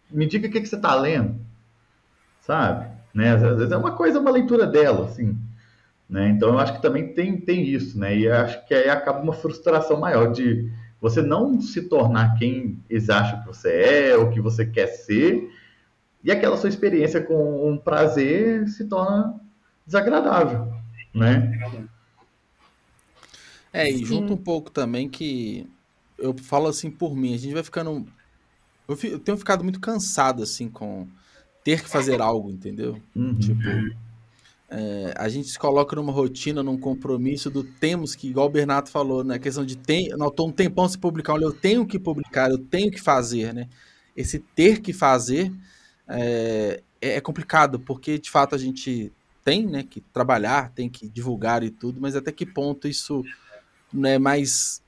[0.10, 1.36] Me diga o que, que você está lendo,
[2.41, 2.88] sabe?
[3.13, 3.34] Né?
[3.34, 5.38] Às vezes é uma coisa, uma leitura dela, assim.
[6.09, 6.29] Né?
[6.29, 8.17] Então eu acho que também tem, tem isso, né?
[8.17, 13.09] E acho que aí acaba uma frustração maior de você não se tornar quem eles
[13.09, 15.49] acham que você é, ou que você quer ser,
[16.23, 19.39] e aquela sua experiência com um prazer se torna
[19.85, 20.73] desagradável,
[21.13, 21.57] né?
[23.71, 25.69] É, e junto um pouco também que
[26.17, 28.05] eu falo assim por mim, a gente vai ficando.
[28.87, 31.07] Eu, fico, eu tenho ficado muito cansado assim com
[31.63, 32.99] ter que fazer algo, entendeu?
[33.15, 33.37] Uhum.
[33.37, 33.61] Tipo,
[34.71, 38.89] é, a gente se coloca numa rotina, num compromisso do temos que, igual o Bernardo
[38.89, 39.36] falou, né?
[39.36, 42.91] A questão de tem, não um tempão se publicar, eu tenho que publicar, eu tenho
[42.91, 43.67] que fazer, né?
[44.15, 45.51] Esse ter que fazer
[46.08, 49.12] é, é, é complicado, porque de fato a gente
[49.43, 53.23] tem né, que trabalhar, tem que divulgar e tudo, mas até que ponto isso
[53.91, 54.84] não é mais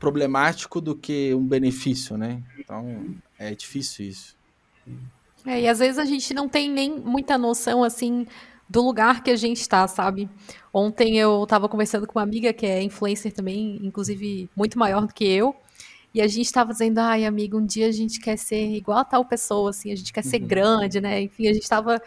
[0.00, 2.42] problemático do que um benefício, né?
[2.58, 4.36] Então é difícil isso.
[5.46, 8.26] É, e às vezes a gente não tem nem muita noção assim
[8.70, 10.30] do lugar que a gente está, sabe?
[10.72, 15.12] Ontem eu estava conversando com uma amiga que é influencer também, inclusive muito maior do
[15.12, 15.56] que eu,
[16.14, 19.04] e a gente estava dizendo, ai, amigo, um dia a gente quer ser igual a
[19.04, 20.46] tal pessoa, assim, a gente quer ser uhum.
[20.46, 21.20] grande, né?
[21.20, 22.00] Enfim, a gente estava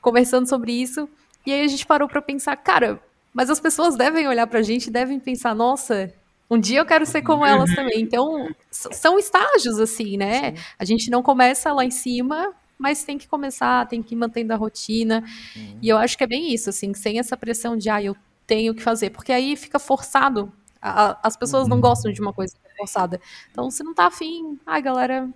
[0.00, 1.06] conversando sobre isso.
[1.44, 2.98] E aí a gente parou para pensar, cara,
[3.34, 6.10] mas as pessoas devem olhar para a gente, devem pensar, nossa,
[6.48, 7.76] um dia eu quero ser como elas uhum.
[7.76, 8.00] também.
[8.00, 10.54] Então, são estágios, assim, né?
[10.54, 10.62] Sim.
[10.78, 14.52] A gente não começa lá em cima, mas tem que começar, tem que ir mantendo
[14.52, 15.24] a rotina.
[15.56, 15.78] Uhum.
[15.82, 18.74] E eu acho que é bem isso, assim, sem essa pressão de, ah, eu tenho
[18.74, 20.52] que fazer, porque aí fica forçado.
[20.80, 21.70] A, as pessoas uhum.
[21.70, 23.20] não gostam de uma coisa forçada.
[23.50, 25.28] Então, se não tá afim, ai, galera,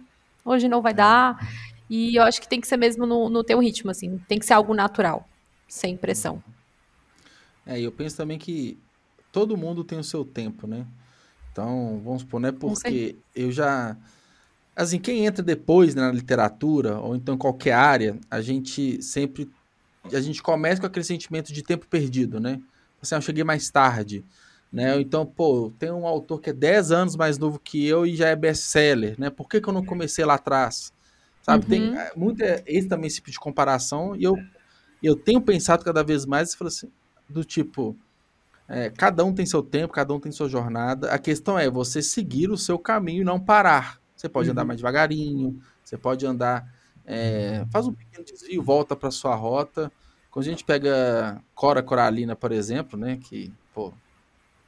[0.44, 1.38] hoje não vai dar.
[1.88, 4.18] E eu acho que tem que ser mesmo no, no teu ritmo, assim.
[4.28, 5.28] Tem que ser algo natural,
[5.66, 6.42] sem pressão.
[7.66, 8.78] É, e eu penso também que
[9.32, 10.86] todo mundo tem o seu tempo, né?
[11.52, 13.96] Então, vamos supor, não é porque eu já.
[14.74, 19.50] Assim, quem entra depois né, na literatura, ou então em qualquer área, a gente sempre.
[20.12, 22.60] A gente começa com aquele sentimento de tempo perdido, né?
[23.02, 24.24] Assim, eu cheguei mais tarde.
[24.72, 25.00] Né?
[25.00, 28.28] Então, pô, tem um autor que é 10 anos mais novo que eu e já
[28.28, 29.28] é best-seller, né?
[29.28, 30.92] Por que, que eu não comecei lá atrás?
[31.42, 31.70] Sabe, uhum.
[31.70, 34.36] tem é, muito é, esse também esse tipo de comparação e eu,
[35.02, 36.88] eu tenho pensado cada vez mais assim,
[37.28, 37.96] do tipo,
[38.68, 41.10] é, cada um tem seu tempo, cada um tem sua jornada.
[41.10, 43.99] A questão é você seguir o seu caminho e não parar.
[44.20, 44.52] Você pode uhum.
[44.52, 46.70] andar mais devagarinho, você pode andar,
[47.06, 49.90] é, faz um pequeno desvio, volta para sua rota.
[50.30, 53.94] Quando a gente pega Cora Coralina, por exemplo, né, que, pô,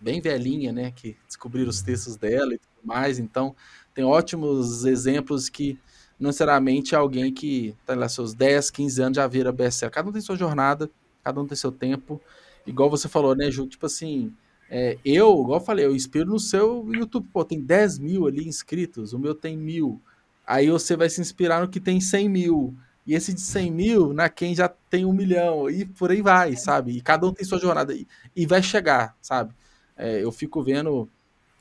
[0.00, 3.18] bem velhinha, né, que descobriram os textos dela e tudo mais.
[3.18, 3.54] Então,
[3.92, 5.78] tem ótimos exemplos que
[6.18, 9.92] não necessariamente alguém que está lá seus 10, 15 anos já vira best-seller.
[9.92, 10.90] Cada um tem sua jornada,
[11.22, 12.18] cada um tem seu tempo.
[12.66, 13.66] Igual você falou, né, Ju?
[13.66, 14.32] Tipo assim,
[14.74, 17.28] é, eu, igual eu falei, eu inspiro no seu YouTube.
[17.32, 20.00] Pô, tem 10 mil ali inscritos, o meu tem mil.
[20.46, 22.74] Aí você vai se inspirar no que tem 100 mil.
[23.06, 25.68] E esse de 100 mil, na quem já tem um milhão.
[25.68, 26.92] E por aí vai, sabe?
[26.92, 27.92] E cada um tem sua jornada.
[27.94, 29.52] E, e vai chegar, sabe?
[29.96, 31.08] é, eu fico vendo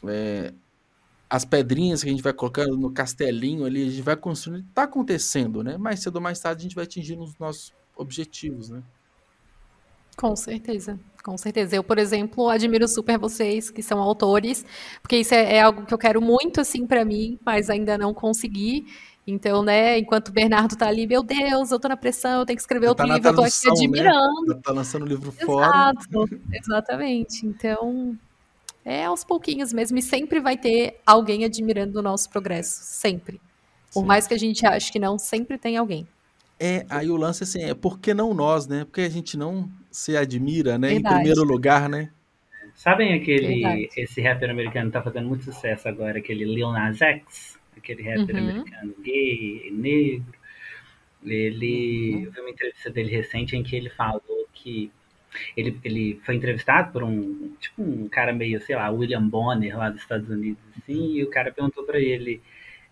[0.06, 0.54] é,
[1.30, 4.84] as pedrinhas que a gente vai colocando no castelinho ali, a gente vai construindo, está
[4.84, 5.78] acontecendo, né?
[5.78, 8.82] Mais cedo ou mais tarde a gente vai atingindo os nossos objetivos, né?
[10.17, 11.76] Com certeza, com certeza.
[11.76, 14.65] Eu, por exemplo, admiro super vocês que são autores,
[15.02, 18.13] porque isso é, é algo que eu quero muito assim para mim, mas ainda não
[18.13, 18.86] consegui.
[19.26, 22.58] Então, né, enquanto o Bernardo tá ali, meu Deus, eu tô na pressão, eu tenho
[22.58, 23.71] que escrever outro tá livro, eu tô aqui né?
[23.71, 24.56] admirando.
[24.56, 24.60] Né?
[24.63, 26.41] Tá lançando o livro Exato, fora.
[26.52, 27.45] Exatamente.
[27.45, 28.17] Então,
[28.84, 33.39] é aos pouquinhos mesmo, e sempre vai ter alguém admirando o nosso progresso, sempre.
[33.93, 34.08] Por Sim.
[34.08, 36.08] mais que a gente ache que não, sempre tem alguém.
[36.63, 38.86] É, aí o lance assim, é por que não nós, né?
[38.86, 40.89] Porque a gente não se admira, né?
[40.89, 41.15] Verdade.
[41.15, 42.12] Em primeiro lugar, né?
[42.76, 43.89] Sabem aquele, Verdade.
[43.97, 48.50] esse rapper americano tá fazendo muito sucesso agora, aquele Lil Nas X, aquele rapper uhum.
[48.50, 50.39] americano gay, negro.
[51.26, 52.24] Ele, uhum.
[52.26, 54.91] eu vi uma entrevista dele recente em que ele falou que
[55.58, 59.89] ele, ele foi entrevistado por um, tipo, um cara meio, sei lá, William Bonner lá
[59.89, 62.39] dos Estados Unidos, assim, e o cara perguntou para ele,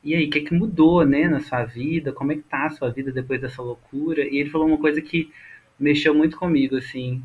[0.04, 2.14] e aí, o que, que mudou, né, na sua vida?
[2.14, 4.24] Como é que tá a sua vida depois dessa loucura?
[4.24, 5.32] E ele falou uma coisa que
[5.80, 7.24] mexeu muito comigo, assim,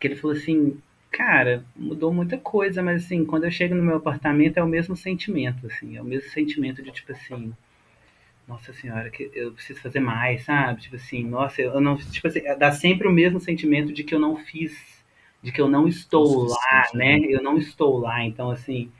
[0.00, 0.78] que ele falou assim,
[1.10, 4.96] cara, mudou muita coisa, mas assim, quando eu chego no meu apartamento é o mesmo
[4.96, 7.54] sentimento, assim, é o mesmo sentimento de tipo assim,
[8.46, 10.82] nossa senhora, que eu preciso fazer mais, sabe?
[10.82, 14.18] Tipo assim, nossa, eu não, tipo assim, dá sempre o mesmo sentimento de que eu
[14.18, 15.04] não fiz,
[15.42, 17.18] de que eu não estou lá, né?
[17.18, 17.26] né?
[17.28, 18.90] Eu não estou lá, então assim,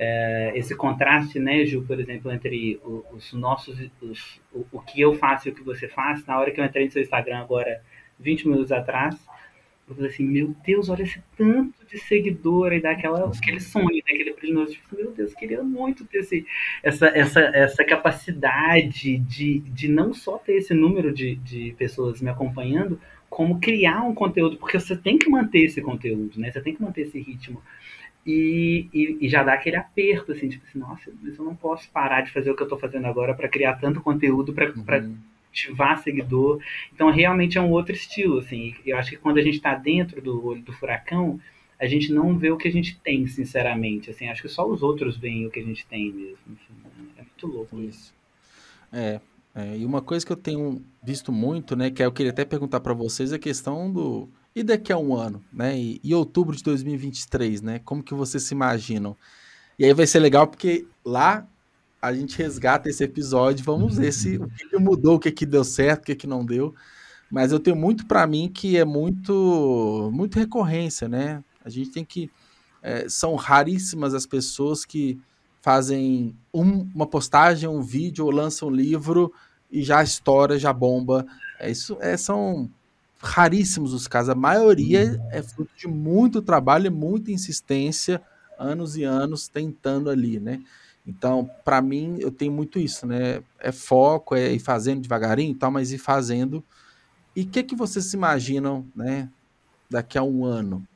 [0.00, 2.80] é, esse contraste, né, Ju, por exemplo, entre
[3.12, 6.52] os nossos, os, o, o que eu faço e o que você faz, na hora
[6.52, 7.82] que eu entrei no seu Instagram agora,
[8.20, 9.16] 20 minutos atrás,
[9.88, 14.02] eu falei assim, meu Deus, olha esse tanto de seguidor e daquela, aquele sonho, né,
[14.06, 16.46] aquele brilhoso, tipo, meu Deus, queria muito ter esse,
[16.82, 22.30] essa, essa, essa capacidade de, de não só ter esse número de, de pessoas me
[22.30, 26.74] acompanhando, como criar um conteúdo, porque você tem que manter esse conteúdo, né, você tem
[26.74, 27.60] que manter esse ritmo.
[28.30, 31.90] E, e, e, já dá aquele aperto, assim, tipo assim, nossa, mas eu não posso
[31.90, 35.16] parar de fazer o que eu estou fazendo agora para criar tanto conteúdo, para uhum
[35.50, 36.60] ativar seguidor.
[36.94, 38.74] Então, realmente é um outro estilo, assim.
[38.84, 41.40] Eu acho que quando a gente está dentro do olho do furacão,
[41.80, 44.10] a gente não vê o que a gente tem, sinceramente.
[44.10, 46.38] Assim, acho que só os outros veem o que a gente tem mesmo.
[46.48, 46.74] Enfim,
[47.16, 48.12] é muito louco isso.
[48.92, 49.20] É,
[49.54, 52.80] é, e uma coisa que eu tenho visto muito, né, que eu queria até perguntar
[52.80, 54.28] para vocês, é a questão do
[54.60, 58.42] e daqui a um ano, né, e, e outubro de 2023, né, como que vocês
[58.42, 59.16] se imaginam?
[59.78, 61.46] E aí vai ser legal porque lá
[62.00, 65.46] a gente resgata esse episódio, vamos ver se o que, que mudou, o que, que
[65.46, 66.74] deu certo, o que, que não deu.
[67.30, 71.42] Mas eu tenho muito para mim que é muito, muito recorrência, né?
[71.64, 72.30] A gente tem que.
[72.80, 75.20] É, são raríssimas as pessoas que
[75.60, 79.32] fazem um, uma postagem, um vídeo ou lançam um livro
[79.70, 81.26] e já estoura, já bomba.
[81.58, 82.70] É, isso é, são
[83.18, 84.30] raríssimos os casos.
[84.30, 88.22] A maioria é fruto de muito trabalho e muita insistência,
[88.58, 90.62] anos e anos tentando ali, né?
[91.06, 93.42] Então, para mim, eu tenho muito isso, né?
[93.58, 96.62] É foco, é ir fazendo devagarinho e tal, mas ir fazendo.
[97.34, 99.28] E o que, que vocês se imaginam, né?
[99.90, 100.86] Daqui a um ano,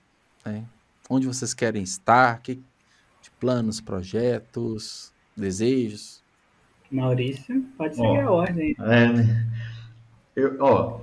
[0.44, 0.64] né?
[1.08, 2.42] Onde vocês querem estar?
[2.42, 6.22] Que, de planos, projetos, desejos?
[6.90, 8.76] Maurício, pode seguir ó, a ordem.
[8.80, 9.50] É, né?
[10.36, 11.00] eu, ó,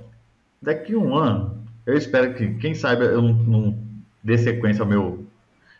[0.60, 3.78] daqui a um ano, eu espero que, quem sabe, eu não, não
[4.22, 5.26] dê sequência ao meu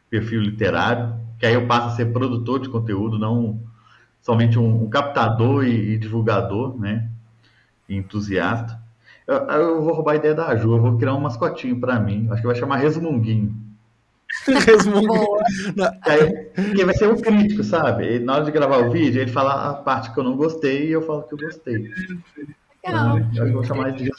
[0.08, 3.60] perfil literário, que aí eu passo a ser produtor de conteúdo, não
[4.22, 7.08] somente um, um captador e, e, divulgador, né?
[7.88, 8.80] E entusiasta.
[9.26, 12.28] Eu, eu, vou roubar a ideia da Ju, eu vou criar um mascotinho para mim.
[12.30, 13.54] Acho que vai chamar Resmunguinho.
[14.46, 15.38] Resmunguinho.
[16.74, 18.16] que vai ser um crítico, sabe?
[18.16, 20.88] E na hora de gravar o vídeo, ele fala a parte que eu não gostei
[20.88, 21.90] e eu falo que eu gostei.
[22.84, 23.18] Legal.
[23.34, 24.10] Eu vou chamar de.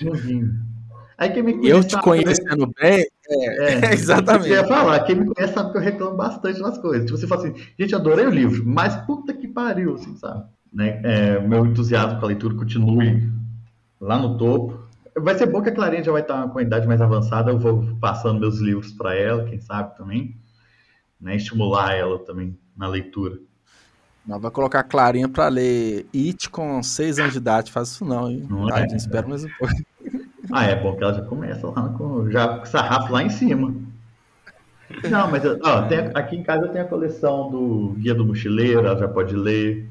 [1.17, 4.49] Aí quem me eu te conhecendo bem, é, é, exatamente.
[4.49, 7.05] Eu ia falar, quem me conhece sabe que eu reclamo bastante das coisas.
[7.05, 10.45] Tipo, você fala assim, gente, adorei o livro, mas puta que pariu, assim, sabe?
[10.73, 10.99] Né?
[11.03, 13.31] É, meu entusiasmo com a leitura continue
[13.99, 14.79] lá no topo.
[15.15, 17.59] Vai ser bom que a Clarinha já vai estar com a idade mais avançada, eu
[17.59, 20.35] vou passando meus livros para ela, quem sabe também,
[21.19, 21.35] né?
[21.35, 23.37] Estimular ela também na leitura.
[24.25, 28.05] Não vai colocar a Clarinha para ler It com seis anos de idade, faz isso
[28.05, 28.45] não, hein?
[28.49, 29.73] Não é, espera mais um pouco.
[30.51, 33.73] Ah, é bom que ela já começa lá com, já com sarrafo lá em cima.
[35.09, 38.85] Não, mas ó, tem, aqui em casa eu tenho a coleção do Guia do Mochileiro,
[38.85, 39.89] ela já pode ler.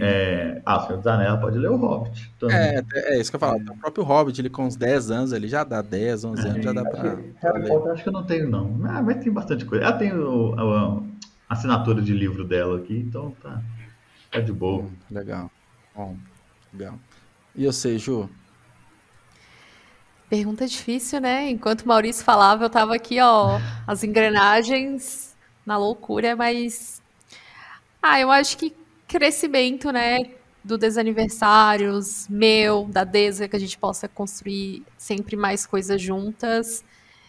[0.00, 2.32] É, ah, o Senhor dos Anéis pode ler o Hobbit.
[2.40, 2.56] Também.
[2.56, 3.58] É, é isso que eu falo.
[3.58, 6.72] O próprio Hobbit, ele com uns 10 anos, ele já dá 10, 11 anos, já
[6.72, 7.18] dá pra.
[7.42, 8.80] Harry Potter acho que eu não tenho, não.
[8.84, 9.84] Ah, mas tem bastante coisa.
[9.84, 11.02] Ela tem o, a,
[11.48, 13.62] assinatura de livro dela aqui, então tá,
[14.30, 14.82] tá de boa.
[14.82, 15.50] Hum, legal.
[15.94, 16.16] Bom,
[16.72, 16.98] legal.
[17.54, 18.28] E você, Ju?
[20.28, 21.48] Pergunta difícil, né?
[21.50, 27.00] Enquanto o Maurício falava, eu tava aqui, ó, as engrenagens na loucura, mas.
[28.02, 28.74] Ah, eu acho que
[29.06, 30.18] crescimento, né?
[30.64, 36.84] Do desaniversários, meu, da Desa, que a gente possa construir sempre mais coisas juntas.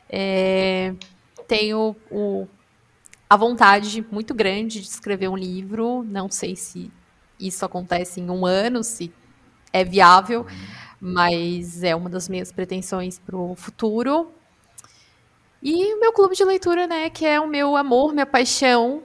[0.10, 0.94] É,
[1.48, 2.48] tenho o,
[3.30, 6.04] a vontade muito grande de escrever um livro.
[6.04, 6.92] Não sei se
[7.40, 9.12] isso acontece em um ano, se
[9.72, 10.46] é viável
[11.00, 14.32] mas é uma das minhas pretensões para o futuro.
[15.62, 19.04] E o meu clube de leitura, né, que é o meu amor, minha paixão,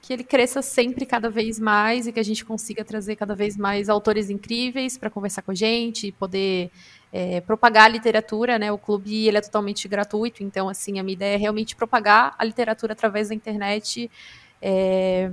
[0.00, 3.56] que ele cresça sempre cada vez mais e que a gente consiga trazer cada vez
[3.56, 6.70] mais autores incríveis para conversar com a gente, poder
[7.12, 8.70] é, propagar a literatura, né?
[8.72, 12.44] O clube ele é totalmente gratuito, então assim a minha ideia é realmente propagar a
[12.44, 14.10] literatura através da internet.
[14.60, 15.30] É...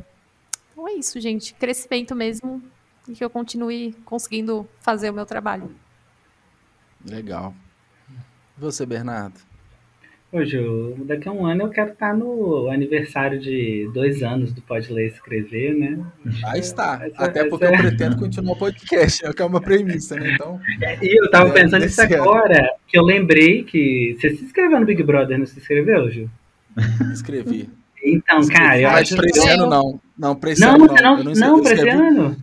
[0.71, 2.61] Então é isso, gente, crescimento mesmo
[3.07, 5.75] e que eu continue conseguindo fazer o meu trabalho.
[7.05, 7.53] Legal.
[8.57, 9.39] E você, Bernardo?
[10.33, 14.63] Ô, Ju, daqui a um ano eu quero estar no aniversário de dois anos do
[14.63, 15.99] Pode Ler e Escrever, né?
[16.45, 17.01] Aí está.
[17.05, 20.31] Essa- Até porque essa- eu pretendo continuar o podcast, é que é uma premissa, né?
[20.33, 20.59] Então,
[21.03, 22.23] E eu tava É, pensando nisso nesse ano.
[22.23, 24.17] agora, que eu lembrei que.
[24.19, 26.27] Você se inscreveu no Big Brother, não se inscreveu, Ju?
[27.13, 27.69] escrevi.
[28.03, 30.01] Então, cara, eu Mas acho pra esse ano não.
[30.17, 30.95] Não, pra esse Não, ano não.
[31.23, 32.35] não, não, eu pra esse ano?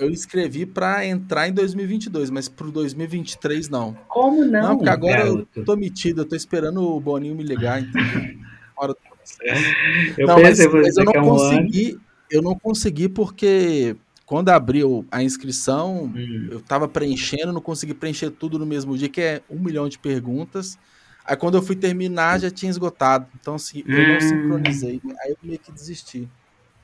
[0.00, 3.94] Eu escrevi pra entrar em 2022, mas pro 2023 não.
[4.08, 4.62] Como não?
[4.62, 5.48] Não, porque agora garoto?
[5.54, 8.00] eu tô metido, eu tô esperando o Boninho me ligar, então.
[8.80, 9.74] Do processo.
[10.16, 13.94] Eu não, mas, pensei, mas eu não um consegui, eu não consegui porque
[14.24, 16.48] quando abriu a inscrição, Hum.
[16.50, 19.98] eu tava preenchendo, não consegui preencher tudo no mesmo dia, que é um milhão de
[19.98, 20.78] perguntas.
[21.26, 23.26] Aí quando eu fui terminar, já tinha esgotado.
[23.38, 24.20] Então, assim, eu não Hum.
[24.20, 24.98] sincronizei.
[25.04, 25.14] né?
[25.22, 26.26] Aí eu meio que desisti.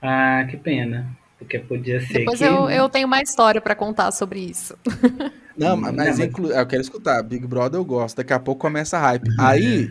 [0.03, 1.17] Ah, que pena.
[1.39, 2.45] Porque podia ser Depois que.
[2.45, 4.77] eu, eu tenho uma história pra contar sobre isso.
[5.57, 7.23] Não, mas, mas- inclu- eu quero escutar.
[7.23, 8.17] Big Brother eu gosto.
[8.19, 9.27] Daqui a pouco começa a hype.
[9.39, 9.91] Aí,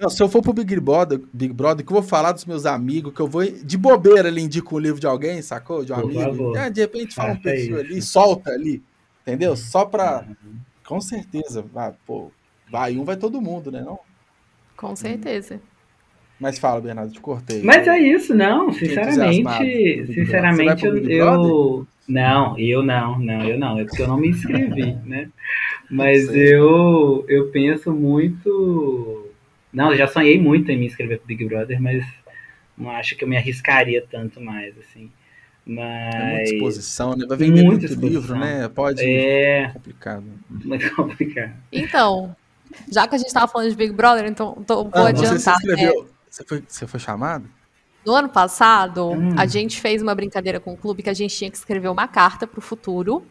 [0.00, 2.64] não, se eu for pro Big Brother, Big Brother, que eu vou falar dos meus
[2.64, 5.84] amigos, que eu vou de bobeira ali indico um livro de alguém, sacou?
[5.84, 6.20] De um Por amigo.
[6.22, 6.58] favor.
[6.58, 7.76] Ah, de repente fala um isso.
[7.76, 8.82] ali, solta ali.
[9.22, 9.54] Entendeu?
[9.56, 10.26] Só pra.
[10.86, 11.64] Com certeza.
[11.76, 12.30] Ah, pô,
[12.70, 13.82] vai um, vai todo mundo, né?
[13.82, 13.98] Não?
[14.76, 15.60] Com certeza.
[16.40, 17.62] Mas fala, Bernardo, te cortei.
[17.62, 18.72] Mas é isso, não.
[18.72, 21.86] Sinceramente, sinceramente, eu, eu.
[22.06, 23.78] Não, eu não, não, eu não.
[23.78, 25.28] É porque eu não me inscrevi, né?
[25.90, 29.30] Mas eu, eu penso muito.
[29.72, 32.04] Não, eu já sonhei muito em me inscrever pro Big Brother, mas
[32.76, 35.10] não acho que eu me arriscaria tanto mais, assim.
[35.66, 36.50] É muita Mas.
[36.52, 37.24] exposição, né?
[37.26, 38.10] Vai vender Muita muito exposição.
[38.10, 38.68] livro, né?
[38.68, 39.00] Pode.
[39.02, 40.24] É complicado.
[40.50, 41.52] muito complicado.
[41.72, 42.36] Então,
[42.90, 45.48] já que a gente tava falando de Big Brother, então tô- vou Ah, você se
[45.48, 45.56] adiantar.
[45.66, 45.92] né?
[46.34, 47.48] Você, foi, você foi chamado?
[48.04, 49.36] No ano passado, Hum.
[49.38, 52.08] a gente fez uma brincadeira com o clube que a gente tinha que escrever uma
[52.08, 53.24] carta para o futuro.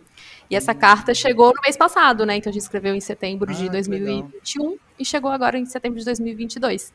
[0.49, 2.37] E essa carta chegou no mês passado, né?
[2.37, 5.99] Então a gente escreveu em setembro Ah, de que 2021 e chegou agora em setembro
[5.99, 6.93] de 2022.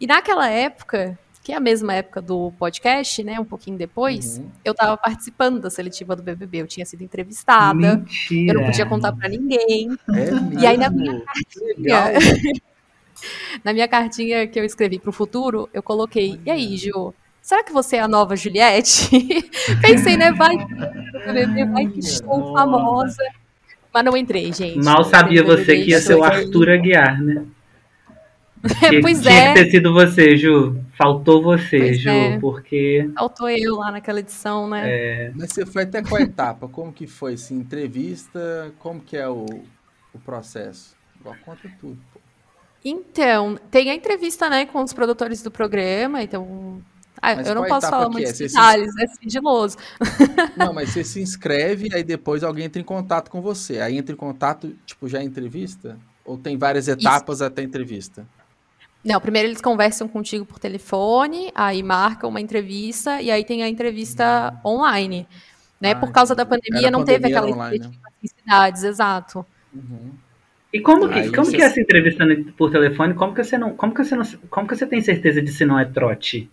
[0.00, 3.38] E naquela época, que é a mesma época do podcast, né?
[3.38, 4.50] Um pouquinho depois, Uhum.
[4.64, 6.62] eu estava participando da seletiva do BBB.
[6.62, 7.74] Eu tinha sido entrevistada.
[7.98, 8.50] Mentira.
[8.50, 9.90] Eu não podia contar para ninguém.
[10.08, 11.22] É E aí, na mesmo?
[11.76, 12.06] Legal.
[13.62, 17.14] Na minha cartinha que eu escrevi pro futuro, eu coloquei: E aí, Ju?
[17.42, 19.08] Será que você é a nova Juliette?
[19.82, 20.32] Pensei, né?
[20.32, 20.56] Vai,
[21.72, 23.22] vai que estou famosa.
[23.92, 24.82] Mas não entrei, gente.
[24.84, 27.44] Mal sabia BBB, você que ia ser o Arthur Aguiar, né?
[28.88, 29.48] Que- Pois tinha é.
[29.52, 30.80] que ter sido você, Ju.
[30.96, 32.38] Faltou você, Pois Ju, é.
[32.38, 35.30] porque Faltou eu lá naquela edição, né?
[35.36, 36.66] Mas você foi até qual etapa?
[36.66, 37.34] Como que foi?
[37.34, 38.72] Assim, entrevista?
[38.78, 39.44] Como que é o,
[40.14, 40.96] o processo?
[41.20, 41.98] Igual conta tudo.
[42.84, 46.82] Então, tem a entrevista, né, com os produtores do programa, então.
[47.22, 48.34] Ah, Mas eu não posso falar muitos é?
[48.34, 49.78] Se- detalhes, é sigiloso.
[50.58, 53.80] Não, mas você se inscreve, aí depois alguém entra em contato com você.
[53.80, 55.98] Aí entra em contato, tipo, já é entrevista?
[56.22, 58.26] Ou tem várias etapas até a entrevista?
[59.02, 63.68] Não, primeiro eles conversam contigo por telefone, aí marcam uma entrevista e aí tem a
[63.68, 65.26] entrevista online.
[65.80, 65.92] Né?
[65.92, 69.46] Ah, por causa da pandemia, não teve pandemia, aquela era online, em cidades, exato.
[69.74, 70.12] Uhum.
[70.74, 73.14] E como que, Aí como você- que é essa entrevista por telefone?
[73.14, 75.64] Como que você não, como que você não, como que você tem certeza de se
[75.64, 76.50] não é trote?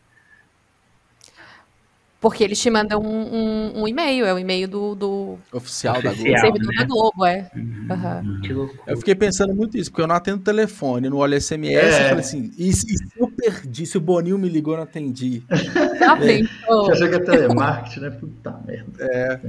[2.19, 6.11] Porque eles te mandam um, um- um e-mail, é o e-mail do, do Oficial, da
[6.11, 6.33] Oficial.
[6.33, 6.39] Globo.
[6.39, 6.79] servidor né?
[6.81, 7.51] da Globo, é.
[7.55, 8.41] Uhum.
[8.57, 8.83] Loucura.
[8.85, 11.87] Eu fiquei pensando muito isso, porque eu não atendo telefone, não olho SMS, É.
[11.87, 14.77] eu falei assim, e se, e se eu perdi, se o Boninho me ligou e
[14.77, 15.41] não atendi?
[15.97, 16.85] Já pensou?
[16.85, 18.09] Você achou que é telemarketing, né?
[18.11, 19.41] Puta merda.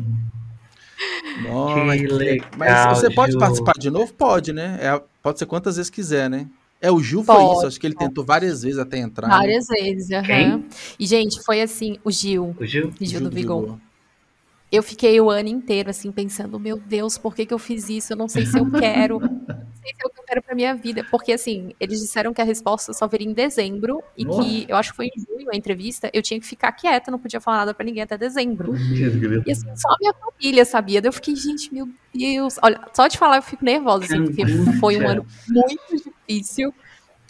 [1.41, 3.39] Nossa, Que legal, Mas você pode Ju.
[3.39, 4.13] participar de novo?
[4.15, 4.79] Pode, né?
[4.81, 6.47] É, pode ser quantas vezes quiser, né?
[6.81, 9.29] É, o Gil Pode, foi isso, acho que ele tentou várias vezes até entrar.
[9.29, 9.37] né?
[9.37, 10.25] Várias vezes, aham.
[10.27, 10.65] Quem?
[10.99, 12.91] E, gente, foi assim, o Gil, O Gil?
[12.99, 13.79] Gil, Gil do do Vigor.
[14.73, 18.15] Eu fiquei o ano inteiro, assim, pensando, meu Deus, por que, que eu fiz isso?
[18.15, 19.21] Eu não sei se eu quero.
[19.21, 21.05] não sei se eu quero pra minha vida.
[21.11, 24.03] Porque, assim, eles disseram que a resposta só viria em dezembro.
[24.17, 24.43] E Nossa.
[24.43, 27.19] que, eu acho que foi em junho a entrevista, eu tinha que ficar quieta, não
[27.19, 28.73] podia falar nada pra ninguém até dezembro.
[29.47, 31.03] E assim, só a minha família sabia.
[31.03, 32.57] Daí eu fiquei, gente, meu Deus.
[32.63, 34.47] Olha, só de falar eu fico nervosa, assim, porque
[34.81, 36.73] foi um ano muito difícil.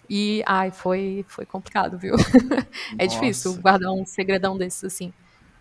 [0.08, 2.14] E, ai, foi, foi complicado, viu?
[2.98, 3.62] É difícil Nossa.
[3.62, 5.12] guardar um segredão desses, assim.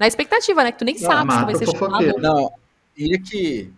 [0.01, 0.71] Na expectativa, né?
[0.71, 2.17] Que tu nem Não, sabe se vai ser chamado.
[2.19, 2.51] Não,
[2.97, 3.71] e aqui,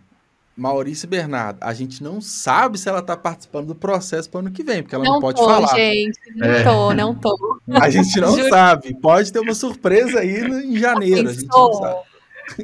[0.56, 4.50] Maurício e Bernardo, a gente não sabe se ela tá participando do processo pro ano
[4.50, 5.76] que vem, porque ela não, Não pode tô, falar.
[5.76, 6.18] gente.
[6.34, 6.62] Não É.
[6.64, 7.60] tô, não tô.
[7.78, 8.98] A gente não sabe.
[9.02, 11.28] Pode ter uma surpresa aí no- em janeiro.
[11.28, 11.98] A gente não sabe.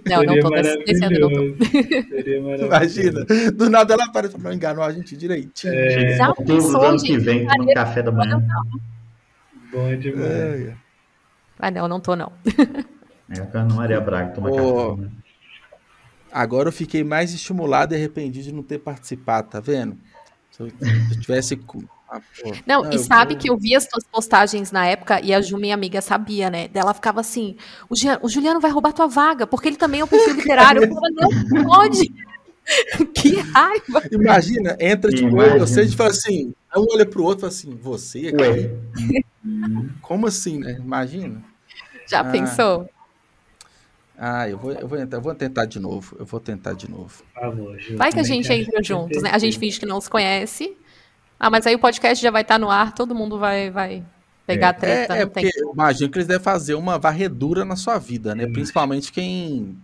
[0.07, 0.69] Não, não tô ano,
[1.21, 2.65] não tô.
[2.67, 3.25] Imagina.
[3.55, 5.73] Do nada ela aparece pra não enganou a gente direitinho.
[5.75, 8.43] Chega Já outubro do ano que vem, tomando café da manhã.
[9.71, 10.31] Bom demais.
[10.69, 10.75] É.
[11.59, 12.33] Ah, não, não tô, não.
[13.31, 14.91] É, a Ana Maria Braga toma Ô.
[14.97, 15.03] café.
[15.03, 15.11] Né?
[16.33, 19.97] Agora eu fiquei mais estimulado e arrependido de não ter participado, tá vendo?
[20.51, 21.61] Se eu, se eu tivesse
[22.09, 22.21] Ah.
[22.67, 25.41] Não, Não, e sabe vou- que eu vi as tuas postagens na época e a
[25.41, 26.67] Ju, minha amiga, sabia, né?
[26.67, 27.57] Dela ficava assim:
[27.89, 30.83] o, o Juliano vai roubar tua vaga, porque ele também é um perfil literário.
[30.83, 31.15] Eu falava,
[31.51, 32.13] não pode!
[33.15, 34.03] que raiva!
[34.11, 35.57] Imagina, entra tipo, Imagina.
[35.57, 39.25] eu, vocês e fala assim, um olha pro outro e fala assim, você aqui?
[40.03, 40.79] Como assim, né?
[40.81, 41.43] Imagina.
[42.09, 42.25] Já Ah.
[42.31, 42.89] pensou?
[44.23, 46.15] Ah, eu vou, eu vou entrar, eu vou tentar de novo.
[46.19, 47.23] Eu vou tentar de novo.
[47.33, 47.97] Por favor, Ju.
[47.97, 49.31] Vai que a gente entra juntos, né?
[49.31, 50.77] é A gente finge que não se conhece.
[51.39, 54.05] Ah, mas aí o podcast já vai estar no ar, todo mundo vai, vai
[54.47, 55.45] pegar a treta, É, é não tem.
[55.45, 58.47] porque eu imagino que eles devem fazer uma varredura na sua vida, né?
[58.47, 59.75] Principalmente quem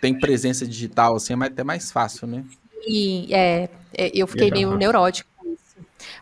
[0.00, 2.44] tem presença digital, assim, é até mais fácil, né?
[2.84, 4.76] E é, é, eu fiquei Legal.
[4.76, 5.24] meio isso.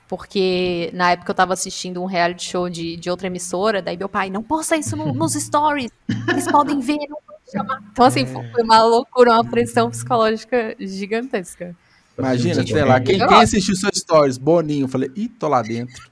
[0.06, 4.10] Porque na época eu tava assistindo um reality show de, de outra emissora, daí meu
[4.10, 5.90] pai, não posta isso no- nos stories,
[6.28, 7.18] eles podem ver, não
[7.52, 7.82] chamar.
[7.92, 11.76] Então, assim, foi uma loucura, uma pressão psicológica gigantesca.
[12.18, 13.42] Imagina, sei lá, quem, Eu quem gosto.
[13.44, 14.38] assistiu seus stories?
[14.38, 14.84] Boninho.
[14.84, 16.10] Eu falei, ih, tô lá dentro.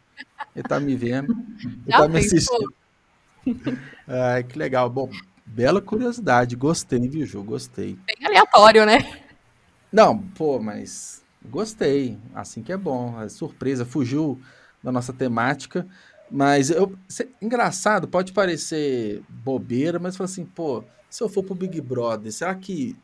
[0.55, 1.32] Ele tá me vendo.
[1.62, 2.74] Ele Já tá me assistindo.
[4.07, 4.88] Ai, que legal.
[4.91, 5.11] Bom,
[5.47, 6.57] bela curiosidade.
[6.57, 7.43] Gostei, viu, Ju?
[7.43, 7.99] Gostei.
[8.07, 8.99] Bem aleatório, né?
[9.93, 12.18] Não, pô, mas gostei.
[12.34, 13.20] Assim que é bom.
[13.20, 14.41] É surpresa, fugiu
[14.82, 15.86] da nossa temática.
[16.30, 16.97] Mas eu.
[17.09, 22.32] cê- engraçado, pode parecer bobeira, mas fala assim, pô, se eu for pro Big Brother,
[22.32, 22.96] será que.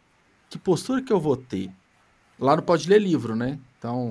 [0.48, 1.68] Que postura que eu vou ter?
[2.38, 3.58] Lá não pode ler livro, né?
[3.78, 4.10] Então.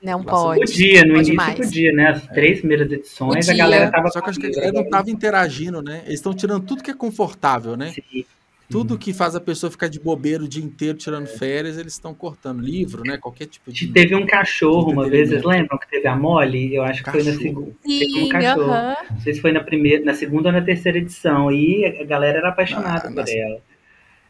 [0.00, 0.60] Não Lá pode.
[0.60, 1.56] Podia, no pode início mais.
[1.58, 2.08] podia, né?
[2.10, 3.56] As três primeiras edições, a Podia.
[3.56, 4.10] galera tava.
[4.10, 6.02] Só que acho que a galera não tava interagindo, né?
[6.04, 7.90] Eles estão tirando tudo que é confortável, né?
[7.92, 8.24] Sim.
[8.70, 12.14] Tudo que faz a pessoa ficar de bobeira o dia inteiro tirando férias, eles estão
[12.14, 12.60] cortando.
[12.60, 13.18] Livro, né?
[13.18, 13.88] Qualquer tipo de.
[13.88, 16.74] Teve um cachorro uma vez, vocês lembram que teve a Molly?
[16.74, 17.42] Eu acho que foi na Cachorro.
[17.42, 17.72] segunda.
[17.86, 18.70] Teve um Sim, cachorro.
[18.72, 18.96] aham.
[19.10, 21.52] Não sei se foi na primeira, na segunda ou na terceira edição.
[21.52, 23.58] E a galera era apaixonada Ah, por nas ela.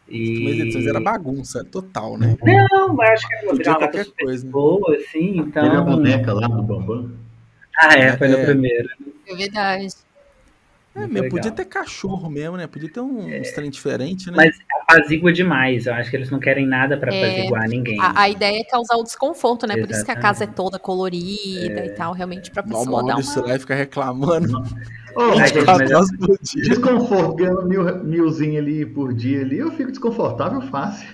[0.09, 0.35] E...
[0.35, 2.37] Primeiras edições era bagunça total, né?
[2.43, 4.45] Não, eu acho que era uma super coisa.
[4.45, 4.51] né?
[4.51, 5.85] boa, assim, Teve a então.
[5.85, 7.12] boneca lá do Bambam.
[7.78, 8.45] Ah, é, foi na É.
[8.45, 8.89] primeira.
[9.26, 9.89] É verdade.
[10.95, 12.68] É, Muito mesmo, podia ter cachorro mesmo, né?
[12.68, 14.34] Podia ter um, trem diferente, né?
[14.36, 15.86] Mas apazigua demais.
[15.86, 18.01] Eu acho que eles não querem nada pra É, apaziguar ninguém.
[18.01, 19.74] A, a ideia é causar o desconforto, né?
[19.76, 20.22] Por isso que a Exatamente.
[20.22, 23.49] casa é toda colorida e tal, realmente pra pessoa dar Maurício uma...
[23.49, 24.62] lá e fica reclamando
[25.16, 26.62] Ai, gente, 24 mas- por dia.
[26.62, 31.09] desconforto, ganhando mil, milzinho ali por dia ali, eu fico desconfortável fácil.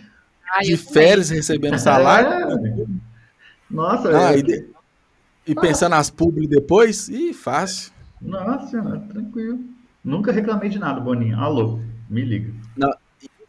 [0.52, 0.92] Ai, De eu também.
[0.92, 2.28] férias recebendo salário.
[2.30, 2.84] É.
[3.70, 4.66] Nossa, Ah, eu- e, de-
[5.46, 7.92] e pensando nas publi depois, ih, fácil.
[8.20, 9.58] Nossa, senhora, tranquilo.
[10.04, 11.38] Nunca reclamei de nada, Boninho.
[11.38, 12.52] Alô, me liga.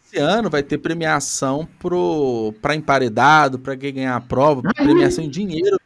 [0.04, 5.30] Esse ano vai ter premiação pro, pra emparedado, pra quem ganhar a prova, premiação em
[5.30, 5.80] dinheiro.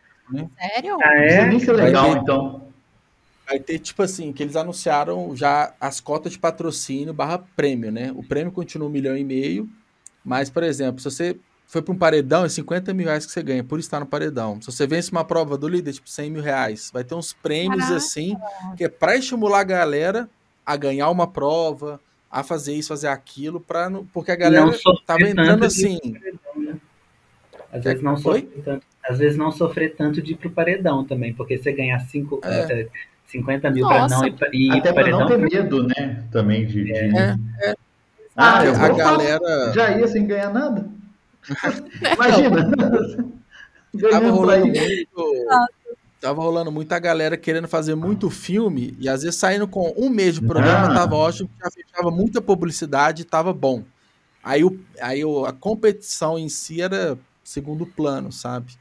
[0.59, 0.97] Sério?
[1.03, 1.59] Ah, Isso é?
[1.59, 2.65] que é legal, ter- então.
[3.47, 8.11] Vai ter, tipo assim, que eles anunciaram já as cotas de patrocínio barra prêmio, né?
[8.15, 9.69] O prêmio continua um milhão e meio,
[10.23, 11.38] mas, por exemplo, se você
[11.68, 14.61] foi para um paredão, é 50 mil reais que você ganha por estar no paredão.
[14.61, 16.89] Se você vence uma prova do líder, tipo 100 mil reais.
[16.93, 17.95] Vai ter uns prêmios Caraca.
[17.97, 18.38] assim,
[18.78, 20.30] que é para estimular a galera
[20.66, 21.99] a ganhar uma prova,
[22.32, 25.66] a fazer isso, fazer aquilo, pra não, porque a galera Não sofrer tava tanto entrando
[25.66, 25.99] assim.
[27.72, 28.86] Às vezes não sofrer tanto.
[29.07, 32.82] Às vezes não sofrer tanto de ir pro paredão também, porque você ganhar cinco, É.
[32.82, 32.88] eh,
[33.28, 34.16] 50 mil pra Nossa.
[34.20, 35.20] não ir, e ir Até paredão.
[35.22, 36.24] não ter medo, né?
[36.32, 36.84] Também de.
[36.86, 37.76] de- É,
[38.38, 40.88] Ah, Porque eu a galera já ia sem ganhar nada.
[42.13, 42.71] Imagina.
[44.11, 45.45] tava rolando muito.
[46.19, 50.35] Tava rolando muita galera querendo fazer muito filme e às vezes saindo com um mês
[50.35, 50.93] de programa, Ah.
[50.93, 53.83] tava ótimo, já fechava muita publicidade e tava bom.
[54.43, 58.73] Aí, o, aí o, a competição em si era segundo plano, sabe?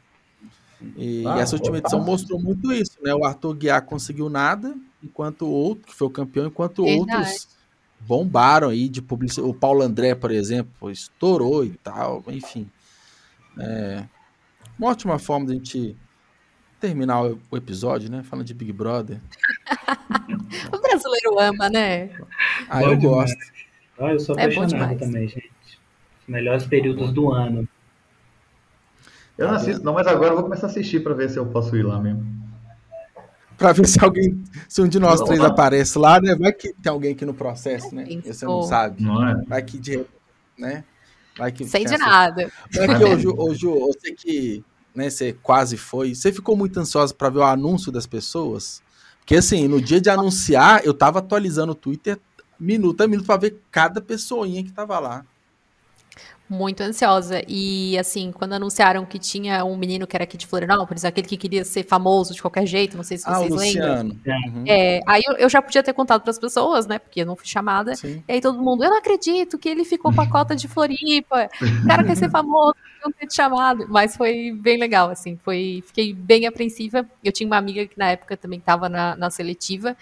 [0.97, 3.15] E, Ah, essa última edição mostrou muito isso, né?
[3.15, 7.19] O Arthur Guiar conseguiu nada, enquanto o outro, que foi o campeão, enquanto Verdade.
[7.19, 7.49] outros
[8.07, 9.49] bombaram aí de publicidade.
[9.51, 12.69] O Paulo André, por exemplo, estourou e tal, enfim.
[13.59, 14.05] É
[14.79, 15.97] uma ótima forma de a gente
[16.81, 18.23] terminar o episódio, né?
[18.23, 19.21] Falando de Big Brother.
[20.73, 22.11] O brasileiro ama, né?
[22.69, 23.31] Ah, Bom eu demais.
[23.31, 23.53] gosto.
[23.99, 24.99] Ah, eu sou É apaixonado demais.
[24.99, 25.51] também, gente.
[26.23, 27.69] Os melhores períodos do ano.
[29.37, 31.47] Eu não assisto, não, mas agora eu vou começar a assistir pra ver se eu
[31.47, 32.25] posso ir lá mesmo.
[33.57, 35.49] Pra ver se alguém, se um de nós Não, três não.
[35.49, 36.35] aparece lá, né?
[36.35, 38.05] Vai que tem alguém aqui no processo, né?
[38.25, 39.03] Você não sabe.
[39.03, 39.43] Não é?
[39.47, 40.05] Vai que de
[40.59, 40.85] né?
[41.37, 42.51] Vai que Sei tem de nada.
[42.75, 46.79] Mas que, ô, Ju, ô, Ju, você que né, você quase foi, você ficou muito
[46.79, 48.83] ansiosa pra ver o anúncio das pessoas?
[49.19, 52.19] Porque assim, no dia de anunciar, eu tava atualizando o Twitter
[52.59, 55.25] minuto a minuto pra ver cada pessoinha que tava lá.
[56.49, 57.43] Muito ansiosa.
[57.49, 61.39] E, assim, quando anunciaram que tinha um menino que era aqui de Florianópolis, aquele que
[61.39, 64.05] queria ser famoso de qualquer jeito, não sei se Ah, vocês lembram.
[64.05, 64.21] Luciano.
[64.27, 66.99] Uhum, É, aí eu, eu já podia ter contado para as pessoas, né?
[66.99, 67.97] Porque eu não fui chamada.
[67.97, 68.23] sim.
[68.29, 71.49] E aí todo mundo, eu não acredito que ele ficou com a cota de Floripa.
[71.83, 73.87] O cara quer ser famoso, deviam ter te chamado.
[73.89, 75.39] Mas foi bem legal, assim.
[75.43, 77.09] Foi, fiquei bem apreensiva.
[77.23, 79.97] Eu tinha uma amiga que na época também estava na, na seletiva.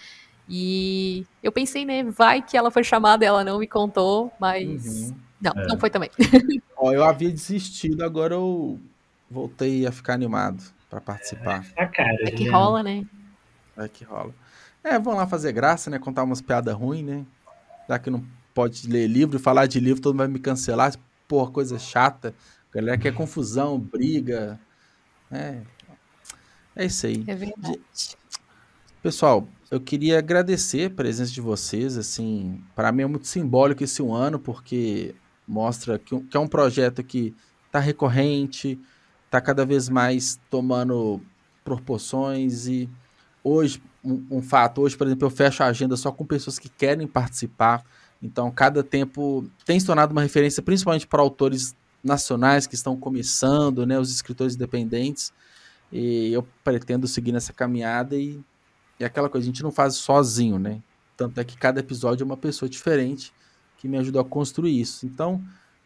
[0.49, 5.14] E eu pensei, né, vai que ela foi chamada, ela não me contou, mas uhum.
[5.43, 5.66] Não, é.
[5.66, 6.11] não foi também.
[6.76, 8.78] Ó, eu havia desistido, agora eu
[9.30, 11.66] voltei a ficar animado para participar.
[11.76, 13.05] É, cara, é que rola, né?
[13.76, 14.32] É que rola.
[14.84, 15.99] É, vão lá fazer graça, né?
[15.99, 17.26] Contar umas piadas ruins, né?
[17.88, 18.24] Já que não
[18.55, 20.93] pode ler livro, falar de livro, todo mundo vai me cancelar.
[21.26, 22.34] Porra, coisa chata.
[22.70, 24.61] A galera quer confusão, briga.
[25.30, 25.62] É,
[26.76, 27.24] é isso aí.
[27.26, 27.80] É verdade.
[29.03, 31.97] Pessoal, eu queria agradecer a presença de vocês.
[31.97, 35.14] Assim, para mim é muito simbólico esse um ano, porque
[35.53, 37.34] mostra que, que é um projeto que
[37.66, 38.80] está recorrente,
[39.26, 41.20] está cada vez mais tomando
[41.62, 42.88] proporções e
[43.44, 46.70] hoje um, um, fato hoje por exemplo eu fecho a agenda só com pessoas que
[46.70, 47.84] querem participar.
[48.22, 53.86] Então cada tempo tem se tornado uma referência principalmente para autores nacionais que estão começando
[53.86, 55.32] né os escritores independentes.
[55.92, 58.40] E eu pretendo seguir nessa caminhada e,
[58.98, 60.80] e aquela coisa a gente não faz sozinho né?
[61.14, 63.32] Tanto é que cada episódio é uma pessoa diferente
[63.83, 65.43] que me ajudou a construir isso então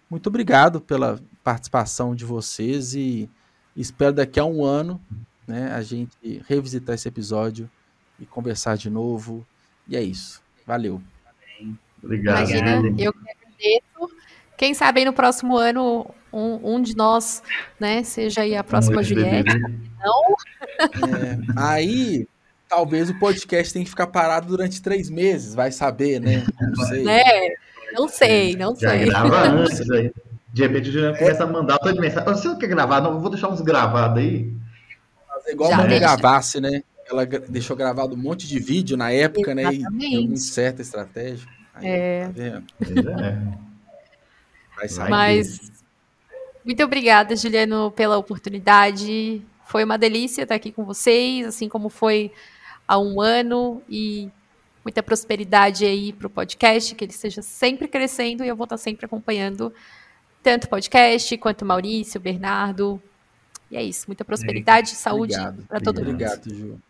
[0.09, 3.29] muito obrigado pela participação de vocês e
[3.77, 5.01] espero daqui a um ano
[5.47, 7.69] né, a gente revisitar esse episódio
[8.21, 9.47] e conversar de novo.
[9.87, 10.43] E é isso.
[10.67, 11.01] Valeu.
[12.03, 12.51] Obrigado.
[12.51, 14.17] Imagina, eu que agradeço.
[14.57, 17.43] Quem sabe no próximo ano um, um de nós,
[17.79, 19.59] né, seja aí a próxima Juliette.
[19.59, 20.37] Não?
[20.79, 22.29] É, aí
[22.69, 26.45] talvez o podcast tenha que ficar parado durante três meses, vai saber, né?
[26.61, 27.09] Não sei.
[27.09, 27.55] É,
[27.97, 29.07] não sei, não Já sei.
[29.07, 30.13] grava antes aí.
[30.53, 32.35] De repente o Juliano começa a mandar toda mensagem.
[32.35, 33.01] Você não quer gravar?
[33.01, 34.53] Não, vou deixar uns gravados aí.
[35.29, 36.83] Fazer igual Já a Mami Gavassi, né?
[37.09, 39.83] Ela deixou gravado um monte de vídeo na época, Exatamente.
[39.83, 39.89] né?
[39.91, 41.47] E deu muito certa estratégia.
[41.75, 42.25] Aí, é.
[42.27, 42.33] Tá
[42.81, 43.11] vendo?
[43.11, 43.39] É.
[44.77, 45.11] Vai sair.
[45.11, 45.61] Mas
[46.65, 49.41] muito obrigada, Juliano, pela oportunidade.
[49.67, 52.33] Foi uma delícia estar aqui com vocês, assim como foi
[52.89, 54.31] há um ano e
[54.87, 58.77] muita prosperidade aí para o podcast, que ele esteja sempre crescendo e eu vou estar
[58.77, 59.75] sempre acompanhando
[60.41, 63.03] tanto o podcast quanto o Maurício, o Bernardo.
[63.69, 65.35] E é isso, muita prosperidade e saúde
[65.67, 66.11] para todo mundo.
[66.11, 66.81] Obrigado, Ju.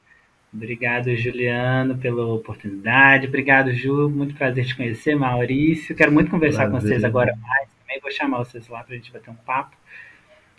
[0.53, 3.29] Obrigado, Juliano, pela oportunidade.
[3.29, 4.11] Obrigado, Ju.
[4.11, 5.97] Muito prazer te conhecer, Maurício.
[5.97, 6.81] Quero muito conversar prazer.
[6.81, 7.67] com vocês agora mais.
[7.81, 9.75] Também vou chamar vocês lá para a gente bater um papo.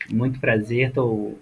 [0.09, 0.91] Muito prazer.
[0.91, 1.37] Tô...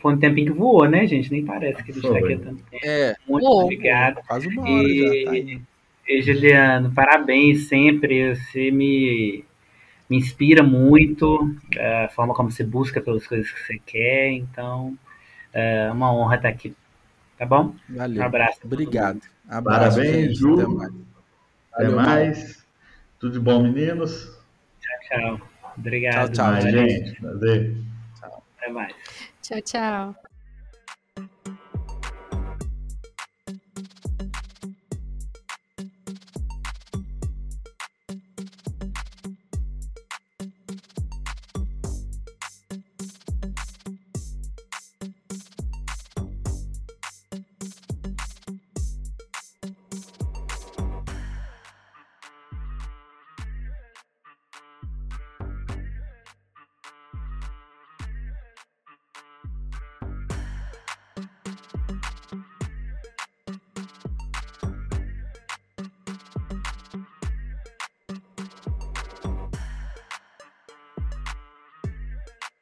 [0.00, 1.30] Foi um tempinho que voou, né, gente?
[1.30, 2.84] Nem parece que a gente está aqui há tanto tempo.
[2.84, 3.16] É.
[3.28, 4.22] Muito obrigado.
[4.26, 5.24] Quase uma hora e...
[5.24, 5.62] já tá
[6.08, 8.34] e, Juliano, parabéns sempre.
[8.34, 9.44] Você me
[10.12, 11.56] me inspira muito
[12.04, 14.32] a forma como você busca pelas coisas que você quer.
[14.32, 14.96] Então,
[15.54, 16.76] é uma honra estar aqui.
[17.38, 17.74] Tá bom?
[17.88, 18.22] Valeu.
[18.22, 18.60] Um abraço.
[18.62, 19.22] Obrigado.
[19.48, 20.60] Abraço, Parabéns, Ju.
[20.60, 20.92] Até mais.
[21.72, 22.66] Até mais.
[23.18, 24.38] Tudo de bom, meninos?
[24.80, 25.48] Tchau, tchau.
[25.78, 26.32] Obrigado.
[26.32, 27.20] Tchau, tchau, gente.
[27.20, 27.76] Prazer.
[28.20, 28.42] Tchau.
[28.58, 29.31] Até mais.
[29.42, 30.21] Tchau, tchau.